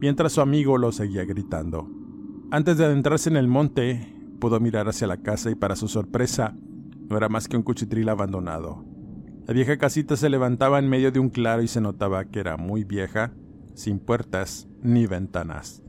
mientras 0.00 0.32
su 0.32 0.40
amigo 0.40 0.76
lo 0.76 0.90
seguía 0.90 1.24
gritando. 1.24 1.88
Antes 2.50 2.78
de 2.78 2.86
adentrarse 2.86 3.30
en 3.30 3.36
el 3.36 3.46
monte, 3.46 4.12
pudo 4.40 4.58
mirar 4.58 4.88
hacia 4.88 5.06
la 5.06 5.18
casa 5.18 5.50
y 5.50 5.54
para 5.54 5.76
su 5.76 5.86
sorpresa, 5.86 6.56
no 7.08 7.16
era 7.16 7.28
más 7.28 7.46
que 7.46 7.56
un 7.56 7.62
cuchitril 7.62 8.08
abandonado. 8.08 8.84
La 9.46 9.54
vieja 9.54 9.78
casita 9.78 10.16
se 10.16 10.28
levantaba 10.28 10.80
en 10.80 10.88
medio 10.88 11.12
de 11.12 11.20
un 11.20 11.30
claro 11.30 11.62
y 11.62 11.68
se 11.68 11.80
notaba 11.80 12.24
que 12.24 12.40
era 12.40 12.56
muy 12.56 12.82
vieja, 12.82 13.32
sin 13.74 14.00
puertas 14.00 14.66
ni 14.82 15.06
ventanas. 15.06 15.84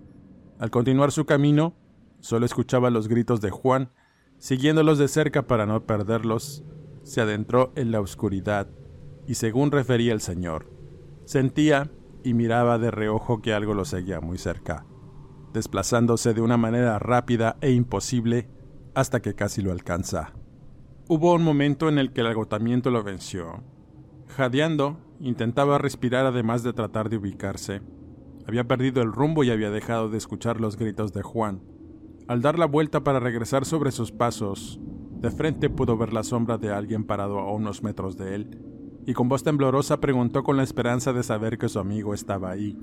Al 0.60 0.70
continuar 0.70 1.12
su 1.12 1.26
camino, 1.26 1.74
solo 2.20 2.46
escuchaba 2.46 2.92
los 2.92 3.08
gritos 3.08 3.42
de 3.42 3.50
Juan, 3.50 3.90
siguiéndolos 4.38 5.00
de 5.00 5.08
cerca 5.08 5.48
para 5.48 5.66
no 5.66 5.88
perderlos, 5.88 6.64
se 7.02 7.20
adentró 7.20 7.74
en 7.76 7.92
la 7.92 8.00
oscuridad 8.00 8.68
y 9.26 9.34
según 9.34 9.72
refería 9.72 10.14
el 10.14 10.22
señor, 10.22 10.72
sentía 11.26 11.90
y 12.24 12.36
miraba 12.36 12.78
de 12.78 12.92
reojo 12.92 13.42
que 13.42 13.54
algo 13.56 13.74
lo 13.74 13.86
seguía 13.86 14.22
muy 14.22 14.38
cerca, 14.38 14.86
desplazándose 15.54 16.36
de 16.36 16.42
una 16.42 16.58
manera 16.58 17.00
rápida 17.00 17.58
e 17.62 17.72
imposible 17.72 18.52
hasta 18.94 19.20
que 19.20 19.34
casi 19.34 19.64
lo 19.64 19.72
alcanza. 19.72 20.37
Hubo 21.10 21.34
un 21.34 21.42
momento 21.42 21.88
en 21.88 22.00
el 22.00 22.12
que 22.12 22.20
el 22.20 22.28
agotamiento 22.28 22.92
lo 22.92 23.02
venció. 23.02 23.64
Jadeando, 24.28 24.98
intentaba 25.22 25.78
respirar 25.78 26.26
además 26.26 26.64
de 26.64 26.74
tratar 26.74 27.10
de 27.10 27.16
ubicarse. 27.16 27.82
Había 28.46 28.68
perdido 28.68 29.02
el 29.02 29.14
rumbo 29.14 29.46
y 29.46 29.50
había 29.50 29.72
dejado 29.72 30.10
de 30.10 30.18
escuchar 30.18 30.60
los 30.60 30.76
gritos 30.76 31.14
de 31.14 31.22
Juan. 31.22 31.62
Al 32.28 32.42
dar 32.42 32.60
la 32.60 32.66
vuelta 32.66 33.06
para 33.06 33.22
regresar 33.22 33.64
sobre 33.64 33.92
sus 33.92 34.12
pasos, 34.12 34.82
de 35.22 35.32
frente 35.32 35.70
pudo 35.70 35.96
ver 35.96 36.12
la 36.12 36.24
sombra 36.24 36.58
de 36.58 36.74
alguien 36.74 37.06
parado 37.06 37.40
a 37.40 37.54
unos 37.54 37.84
metros 37.84 38.18
de 38.18 38.36
él, 38.36 38.60
y 39.06 39.14
con 39.14 39.30
voz 39.30 39.44
temblorosa 39.44 40.02
preguntó 40.02 40.44
con 40.44 40.58
la 40.58 40.64
esperanza 40.64 41.14
de 41.14 41.24
saber 41.24 41.58
que 41.58 41.70
su 41.70 41.80
amigo 41.80 42.14
estaba 42.14 42.52
ahí. 42.52 42.78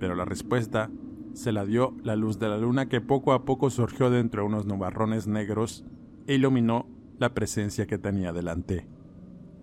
Pero 0.00 0.16
la 0.16 0.24
respuesta 0.24 0.90
se 1.32 1.52
la 1.52 1.64
dio 1.64 1.94
la 2.02 2.16
luz 2.16 2.40
de 2.40 2.48
la 2.48 2.58
luna 2.58 2.88
que 2.88 3.00
poco 3.00 3.32
a 3.32 3.44
poco 3.44 3.70
surgió 3.70 4.10
de 4.10 4.18
entre 4.18 4.42
unos 4.42 4.66
nubarrones 4.66 5.28
negros 5.28 5.84
e 6.26 6.34
iluminó 6.34 6.86
la 7.22 7.32
presencia 7.32 7.86
que 7.86 7.96
tenía 7.96 8.32
delante. 8.32 8.86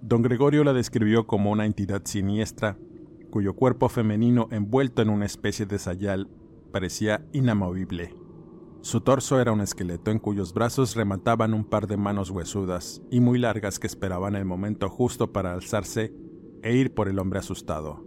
Don 0.02 0.22
Gregorio 0.22 0.64
la 0.64 0.74
describió 0.74 1.28
como 1.28 1.52
una 1.52 1.66
entidad 1.66 2.02
siniestra, 2.06 2.78
cuyo 3.30 3.54
cuerpo 3.54 3.90
femenino 3.90 4.48
envuelto 4.50 5.02
en 5.02 5.10
una 5.10 5.26
especie 5.26 5.66
de 5.66 5.78
sayal 5.78 6.30
parecía 6.72 7.26
inamovible. 7.34 8.16
Su 8.82 9.02
torso 9.02 9.42
era 9.42 9.52
un 9.52 9.60
esqueleto 9.60 10.10
en 10.10 10.20
cuyos 10.20 10.54
brazos 10.54 10.96
remataban 10.96 11.54
un 11.54 11.66
par 11.66 11.86
de 11.88 11.98
manos 11.98 12.30
huesudas 12.30 13.02
y 13.12 13.20
muy 13.20 13.38
largas 13.38 13.78
que 13.78 13.88
esperaban 13.88 14.36
el 14.36 14.46
momento 14.46 14.88
justo 14.88 15.34
para 15.34 15.52
alzarse 15.52 16.14
e 16.64 16.76
ir 16.76 16.94
por 16.94 17.10
el 17.10 17.20
hombre 17.20 17.40
asustado. 17.40 18.06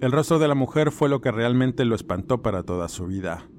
El 0.00 0.12
rostro 0.12 0.38
de 0.38 0.46
la 0.46 0.54
mujer 0.54 0.92
fue 0.92 1.08
lo 1.08 1.20
que 1.20 1.32
realmente 1.32 1.84
lo 1.84 1.96
espantó 1.96 2.42
para 2.42 2.62
toda 2.62 2.88
su 2.88 3.06
vida. 3.06 3.50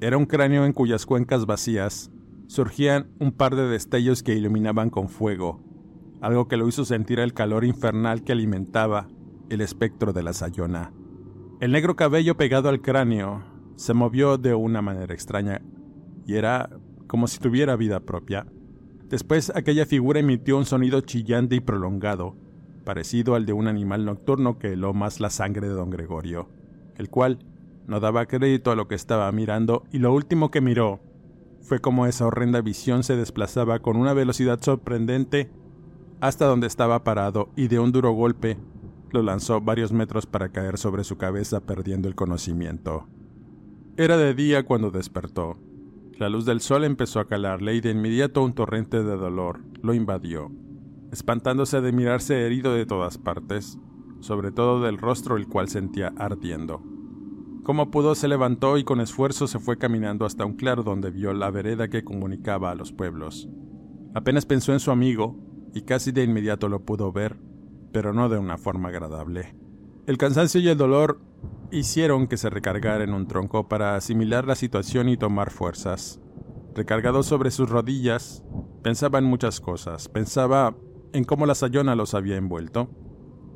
Era 0.00 0.16
un 0.16 0.26
cráneo 0.26 0.64
en 0.64 0.72
cuyas 0.72 1.04
cuencas 1.04 1.46
vacías 1.46 2.12
surgían 2.48 3.10
un 3.20 3.30
par 3.30 3.54
de 3.54 3.68
destellos 3.68 4.22
que 4.22 4.34
iluminaban 4.34 4.90
con 4.90 5.08
fuego, 5.08 5.60
algo 6.20 6.48
que 6.48 6.56
lo 6.56 6.66
hizo 6.66 6.84
sentir 6.84 7.20
el 7.20 7.34
calor 7.34 7.64
infernal 7.64 8.24
que 8.24 8.32
alimentaba 8.32 9.06
el 9.50 9.60
espectro 9.60 10.12
de 10.12 10.22
la 10.22 10.32
sayona. 10.32 10.92
El 11.60 11.72
negro 11.72 11.94
cabello 11.94 12.36
pegado 12.36 12.70
al 12.70 12.80
cráneo 12.80 13.44
se 13.76 13.94
movió 13.94 14.38
de 14.38 14.54
una 14.54 14.82
manera 14.82 15.14
extraña 15.14 15.60
y 16.26 16.34
era 16.34 16.70
como 17.06 17.28
si 17.28 17.38
tuviera 17.38 17.76
vida 17.76 18.00
propia. 18.00 18.46
Después 19.08 19.52
aquella 19.54 19.86
figura 19.86 20.20
emitió 20.20 20.56
un 20.56 20.64
sonido 20.64 21.02
chillante 21.02 21.54
y 21.54 21.60
prolongado, 21.60 22.34
parecido 22.84 23.34
al 23.34 23.44
de 23.44 23.52
un 23.52 23.68
animal 23.68 24.06
nocturno 24.06 24.58
que 24.58 24.72
heló 24.72 24.94
más 24.94 25.20
la 25.20 25.30
sangre 25.30 25.68
de 25.68 25.74
don 25.74 25.90
Gregorio, 25.90 26.48
el 26.96 27.10
cual 27.10 27.40
no 27.86 28.00
daba 28.00 28.26
crédito 28.26 28.70
a 28.70 28.76
lo 28.76 28.88
que 28.88 28.94
estaba 28.94 29.30
mirando 29.32 29.84
y 29.92 29.98
lo 29.98 30.14
último 30.14 30.50
que 30.50 30.60
miró 30.60 31.00
fue 31.68 31.80
como 31.80 32.06
esa 32.06 32.26
horrenda 32.26 32.62
visión 32.62 33.02
se 33.02 33.14
desplazaba 33.14 33.80
con 33.80 33.98
una 33.98 34.14
velocidad 34.14 34.58
sorprendente 34.62 35.50
hasta 36.18 36.46
donde 36.46 36.66
estaba 36.66 37.04
parado 37.04 37.50
y 37.56 37.68
de 37.68 37.78
un 37.78 37.92
duro 37.92 38.12
golpe 38.12 38.56
lo 39.10 39.22
lanzó 39.22 39.60
varios 39.60 39.92
metros 39.92 40.24
para 40.24 40.48
caer 40.48 40.78
sobre 40.78 41.04
su 41.04 41.18
cabeza 41.18 41.60
perdiendo 41.60 42.08
el 42.08 42.14
conocimiento. 42.14 43.06
Era 43.98 44.16
de 44.16 44.34
día 44.34 44.64
cuando 44.64 44.90
despertó. 44.90 45.58
La 46.16 46.30
luz 46.30 46.46
del 46.46 46.60
sol 46.62 46.84
empezó 46.84 47.20
a 47.20 47.28
calarle 47.28 47.74
y 47.74 47.80
de 47.82 47.90
inmediato 47.90 48.42
un 48.42 48.54
torrente 48.54 49.02
de 49.02 49.16
dolor 49.16 49.60
lo 49.82 49.92
invadió, 49.92 50.50
espantándose 51.12 51.82
de 51.82 51.92
mirarse 51.92 52.46
herido 52.46 52.72
de 52.72 52.86
todas 52.86 53.18
partes, 53.18 53.78
sobre 54.20 54.52
todo 54.52 54.82
del 54.82 54.96
rostro 54.96 55.36
el 55.36 55.46
cual 55.46 55.68
sentía 55.68 56.14
ardiendo. 56.16 56.82
Como 57.62 57.90
pudo, 57.90 58.14
se 58.14 58.28
levantó 58.28 58.78
y 58.78 58.84
con 58.84 59.00
esfuerzo 59.00 59.46
se 59.46 59.58
fue 59.58 59.78
caminando 59.78 60.24
hasta 60.24 60.44
un 60.44 60.54
claro 60.54 60.82
donde 60.82 61.10
vio 61.10 61.32
la 61.32 61.50
vereda 61.50 61.88
que 61.88 62.04
comunicaba 62.04 62.70
a 62.70 62.74
los 62.74 62.92
pueblos. 62.92 63.48
Apenas 64.14 64.46
pensó 64.46 64.72
en 64.72 64.80
su 64.80 64.90
amigo 64.90 65.36
y 65.74 65.82
casi 65.82 66.12
de 66.12 66.24
inmediato 66.24 66.68
lo 66.68 66.84
pudo 66.84 67.12
ver, 67.12 67.36
pero 67.92 68.12
no 68.12 68.28
de 68.28 68.38
una 68.38 68.56
forma 68.58 68.88
agradable. 68.88 69.54
El 70.06 70.16
cansancio 70.16 70.60
y 70.60 70.68
el 70.68 70.78
dolor 70.78 71.20
hicieron 71.70 72.26
que 72.26 72.38
se 72.38 72.48
recargara 72.48 73.04
en 73.04 73.12
un 73.12 73.28
tronco 73.28 73.68
para 73.68 73.96
asimilar 73.96 74.46
la 74.46 74.54
situación 74.54 75.08
y 75.08 75.18
tomar 75.18 75.50
fuerzas. 75.50 76.20
Recargado 76.74 77.22
sobre 77.22 77.50
sus 77.50 77.68
rodillas, 77.68 78.42
pensaba 78.82 79.18
en 79.18 79.24
muchas 79.24 79.60
cosas. 79.60 80.08
Pensaba 80.08 80.74
en 81.12 81.24
cómo 81.24 81.44
la 81.44 81.54
sayona 81.54 81.94
los 81.94 82.14
había 82.14 82.36
envuelto. 82.36 82.88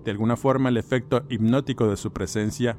De 0.04 0.10
alguna 0.10 0.36
forma 0.36 0.68
el 0.68 0.76
efecto 0.76 1.24
hipnótico 1.30 1.88
de 1.88 1.96
su 1.96 2.12
presencia 2.12 2.76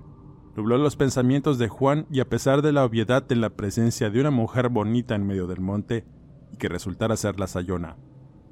nubló 0.55 0.77
los 0.77 0.95
pensamientos 0.95 1.57
de 1.57 1.67
Juan 1.67 2.05
y 2.11 2.19
a 2.19 2.29
pesar 2.29 2.61
de 2.61 2.71
la 2.71 2.85
obviedad 2.85 3.23
de 3.23 3.35
la 3.35 3.49
presencia 3.49 4.09
de 4.09 4.19
una 4.19 4.31
mujer 4.31 4.69
bonita 4.69 5.15
en 5.15 5.25
medio 5.25 5.47
del 5.47 5.61
monte 5.61 6.05
y 6.51 6.57
que 6.57 6.69
resultara 6.69 7.17
ser 7.17 7.39
la 7.39 7.47
Sayona, 7.47 7.97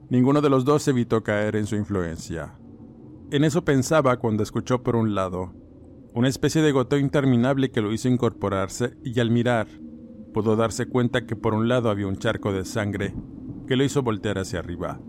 ninguno 0.09 0.41
de 0.41 0.49
los 0.49 0.65
dos 0.65 0.87
evitó 0.87 1.23
caer 1.23 1.55
en 1.55 1.67
su 1.67 1.75
influencia. 1.75 2.57
En 3.31 3.43
eso 3.43 3.63
pensaba 3.63 4.17
cuando 4.17 4.43
escuchó 4.43 4.83
por 4.83 4.95
un 4.95 5.15
lado 5.15 5.53
una 6.13 6.27
especie 6.27 6.61
de 6.61 6.73
goteo 6.73 6.99
interminable 6.99 7.71
que 7.71 7.81
lo 7.81 7.93
hizo 7.93 8.09
incorporarse 8.09 8.97
y 9.03 9.17
al 9.19 9.31
mirar 9.31 9.67
pudo 10.33 10.55
darse 10.55 10.87
cuenta 10.87 11.25
que 11.25 11.35
por 11.35 11.53
un 11.53 11.67
lado 11.67 11.89
había 11.89 12.07
un 12.07 12.17
charco 12.17 12.51
de 12.51 12.65
sangre 12.65 13.13
que 13.67 13.75
lo 13.75 13.83
hizo 13.83 14.01
voltear 14.01 14.37
hacia 14.37 14.59
arriba. 14.59 14.99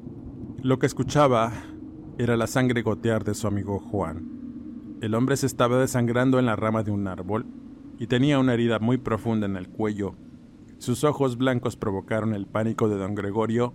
Lo 0.63 0.79
que 0.79 0.87
escuchaba 0.87 1.53
era 2.19 2.37
la 2.37 2.47
sangre 2.47 2.83
gotear 2.83 3.25
de 3.25 3.35
su 3.35 3.49
amigo 3.49 3.81
Juan. 3.81 4.42
El 5.03 5.17
hombre 5.17 5.37
se 5.37 5.47
estaba 5.47 5.81
desangrando 5.81 6.39
en 6.39 6.47
la 6.47 6.55
rama 6.55 6.85
de 6.85 6.93
un 6.93 7.09
árbol 7.09 7.45
y 7.99 8.07
tenía 8.07 8.39
una 8.39 8.55
herida 8.55 8.79
muy 8.79 8.99
profunda 8.99 9.47
en 9.47 9.57
el 9.57 9.69
cuello. 9.69 10.15
Sus 10.79 11.03
ojos 11.03 11.37
blancos 11.37 11.75
provocaron 11.75 12.35
el 12.35 12.47
pánico 12.47 12.89
de 12.89 12.99
don 12.99 13.17
Gregorio, 13.17 13.75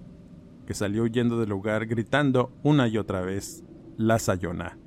que 0.65 0.73
salió 0.73 1.03
huyendo 1.03 1.37
del 1.37 1.49
lugar 1.49 1.85
gritando 1.85 2.53
una 2.63 2.87
y 2.87 2.97
otra 2.97 3.19
vez, 3.19 3.65
La 3.97 4.19
Sayona. 4.19 4.79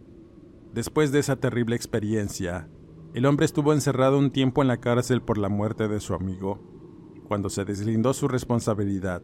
Después 0.72 1.12
de 1.12 1.18
esa 1.18 1.36
terrible 1.36 1.76
experiencia, 1.76 2.70
el 3.12 3.26
hombre 3.26 3.44
estuvo 3.44 3.74
encerrado 3.74 4.18
un 4.18 4.30
tiempo 4.30 4.62
en 4.62 4.68
la 4.68 4.80
cárcel 4.80 5.20
por 5.20 5.36
la 5.36 5.50
muerte 5.50 5.88
de 5.88 6.00
su 6.00 6.14
amigo. 6.14 6.58
Cuando 7.28 7.50
se 7.50 7.66
deslindó 7.66 8.14
su 8.14 8.28
responsabilidad, 8.28 9.22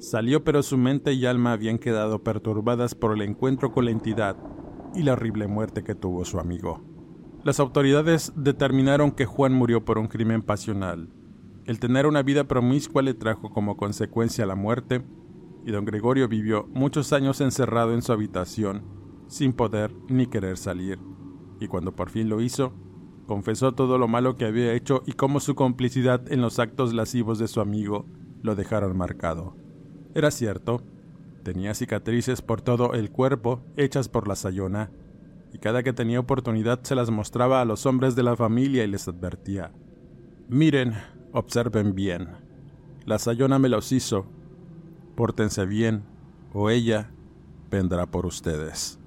salió 0.00 0.44
pero 0.44 0.62
su 0.62 0.76
mente 0.76 1.14
y 1.14 1.24
alma 1.24 1.52
habían 1.52 1.78
quedado 1.78 2.22
perturbadas 2.22 2.94
por 2.94 3.14
el 3.14 3.22
encuentro 3.22 3.72
con 3.72 3.86
la 3.86 3.90
entidad 3.90 4.36
y 4.94 5.02
la 5.02 5.12
horrible 5.12 5.46
muerte 5.46 5.84
que 5.84 5.94
tuvo 5.94 6.24
su 6.24 6.38
amigo. 6.38 6.82
Las 7.44 7.60
autoridades 7.60 8.32
determinaron 8.36 9.12
que 9.12 9.26
Juan 9.26 9.52
murió 9.52 9.84
por 9.84 9.98
un 9.98 10.08
crimen 10.08 10.42
pasional. 10.42 11.08
El 11.66 11.78
tener 11.78 12.06
una 12.06 12.22
vida 12.22 12.44
promiscua 12.44 13.02
le 13.02 13.14
trajo 13.14 13.50
como 13.50 13.76
consecuencia 13.76 14.46
la 14.46 14.54
muerte, 14.54 15.02
y 15.64 15.70
don 15.70 15.84
Gregorio 15.84 16.28
vivió 16.28 16.66
muchos 16.72 17.12
años 17.12 17.40
encerrado 17.40 17.94
en 17.94 18.02
su 18.02 18.12
habitación, 18.12 18.82
sin 19.28 19.52
poder 19.52 19.94
ni 20.08 20.26
querer 20.26 20.56
salir, 20.56 20.98
y 21.60 21.68
cuando 21.68 21.94
por 21.94 22.10
fin 22.10 22.28
lo 22.28 22.40
hizo, 22.40 22.72
confesó 23.26 23.72
todo 23.72 23.98
lo 23.98 24.08
malo 24.08 24.36
que 24.36 24.46
había 24.46 24.72
hecho 24.72 25.02
y 25.06 25.12
cómo 25.12 25.40
su 25.40 25.54
complicidad 25.54 26.32
en 26.32 26.40
los 26.40 26.58
actos 26.58 26.94
lascivos 26.94 27.38
de 27.38 27.48
su 27.48 27.60
amigo 27.60 28.06
lo 28.42 28.54
dejaron 28.54 28.96
marcado. 28.96 29.54
Era 30.14 30.30
cierto, 30.30 30.82
Tenía 31.48 31.72
cicatrices 31.72 32.42
por 32.42 32.60
todo 32.60 32.92
el 32.92 33.10
cuerpo, 33.10 33.64
hechas 33.78 34.10
por 34.10 34.28
la 34.28 34.36
Sayona, 34.36 34.90
y 35.50 35.56
cada 35.56 35.82
que 35.82 35.94
tenía 35.94 36.20
oportunidad 36.20 36.82
se 36.82 36.94
las 36.94 37.08
mostraba 37.08 37.62
a 37.62 37.64
los 37.64 37.86
hombres 37.86 38.14
de 38.14 38.22
la 38.22 38.36
familia 38.36 38.84
y 38.84 38.86
les 38.86 39.08
advertía. 39.08 39.72
Miren, 40.50 40.92
observen 41.32 41.94
bien. 41.94 42.28
La 43.06 43.18
Sayona 43.18 43.58
me 43.58 43.70
los 43.70 43.92
hizo. 43.92 44.26
Pórtense 45.16 45.64
bien, 45.64 46.02
o 46.52 46.68
ella 46.68 47.12
vendrá 47.70 48.04
por 48.04 48.26
ustedes. 48.26 48.98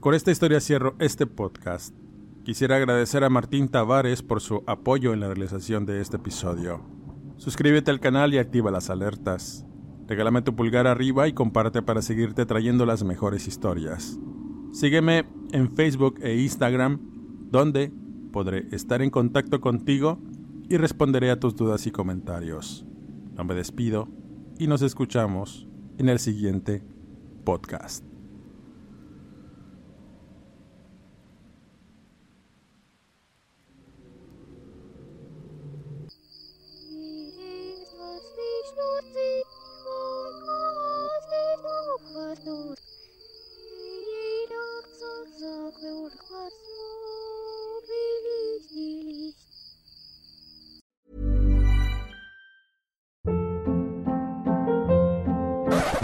Con 0.00 0.12
esta 0.12 0.30
historia 0.30 0.60
cierro 0.60 0.96
este 0.98 1.24
podcast. 1.24 1.94
Quisiera 2.44 2.76
agradecer 2.76 3.24
a 3.24 3.30
Martín 3.30 3.70
Tavares 3.70 4.22
por 4.22 4.42
su 4.42 4.64
apoyo 4.66 5.14
en 5.14 5.20
la 5.20 5.28
realización 5.28 5.86
de 5.86 6.02
este 6.02 6.18
episodio. 6.18 6.82
Suscríbete 7.38 7.90
al 7.90 8.00
canal 8.00 8.34
y 8.34 8.38
activa 8.38 8.70
las 8.70 8.90
alertas. 8.90 9.64
Regálame 10.08 10.40
tu 10.40 10.56
pulgar 10.56 10.86
arriba 10.86 11.28
y 11.28 11.34
comparte 11.34 11.82
para 11.82 12.00
seguirte 12.00 12.46
trayendo 12.46 12.86
las 12.86 13.04
mejores 13.04 13.46
historias. 13.46 14.18
Sígueme 14.72 15.26
en 15.52 15.74
Facebook 15.76 16.18
e 16.22 16.40
Instagram, 16.40 16.98
donde 17.50 17.92
podré 18.32 18.66
estar 18.72 19.02
en 19.02 19.10
contacto 19.10 19.60
contigo 19.60 20.18
y 20.68 20.78
responderé 20.78 21.30
a 21.30 21.38
tus 21.38 21.54
dudas 21.56 21.86
y 21.86 21.90
comentarios. 21.90 22.86
No 23.36 23.44
me 23.44 23.54
despido 23.54 24.08
y 24.58 24.66
nos 24.66 24.80
escuchamos 24.80 25.68
en 25.98 26.08
el 26.08 26.18
siguiente 26.18 26.82
podcast. 27.44 28.07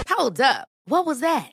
Hold 0.08 0.40
up. 0.40 0.68
What 0.86 1.04
was 1.04 1.20
that? 1.20 1.52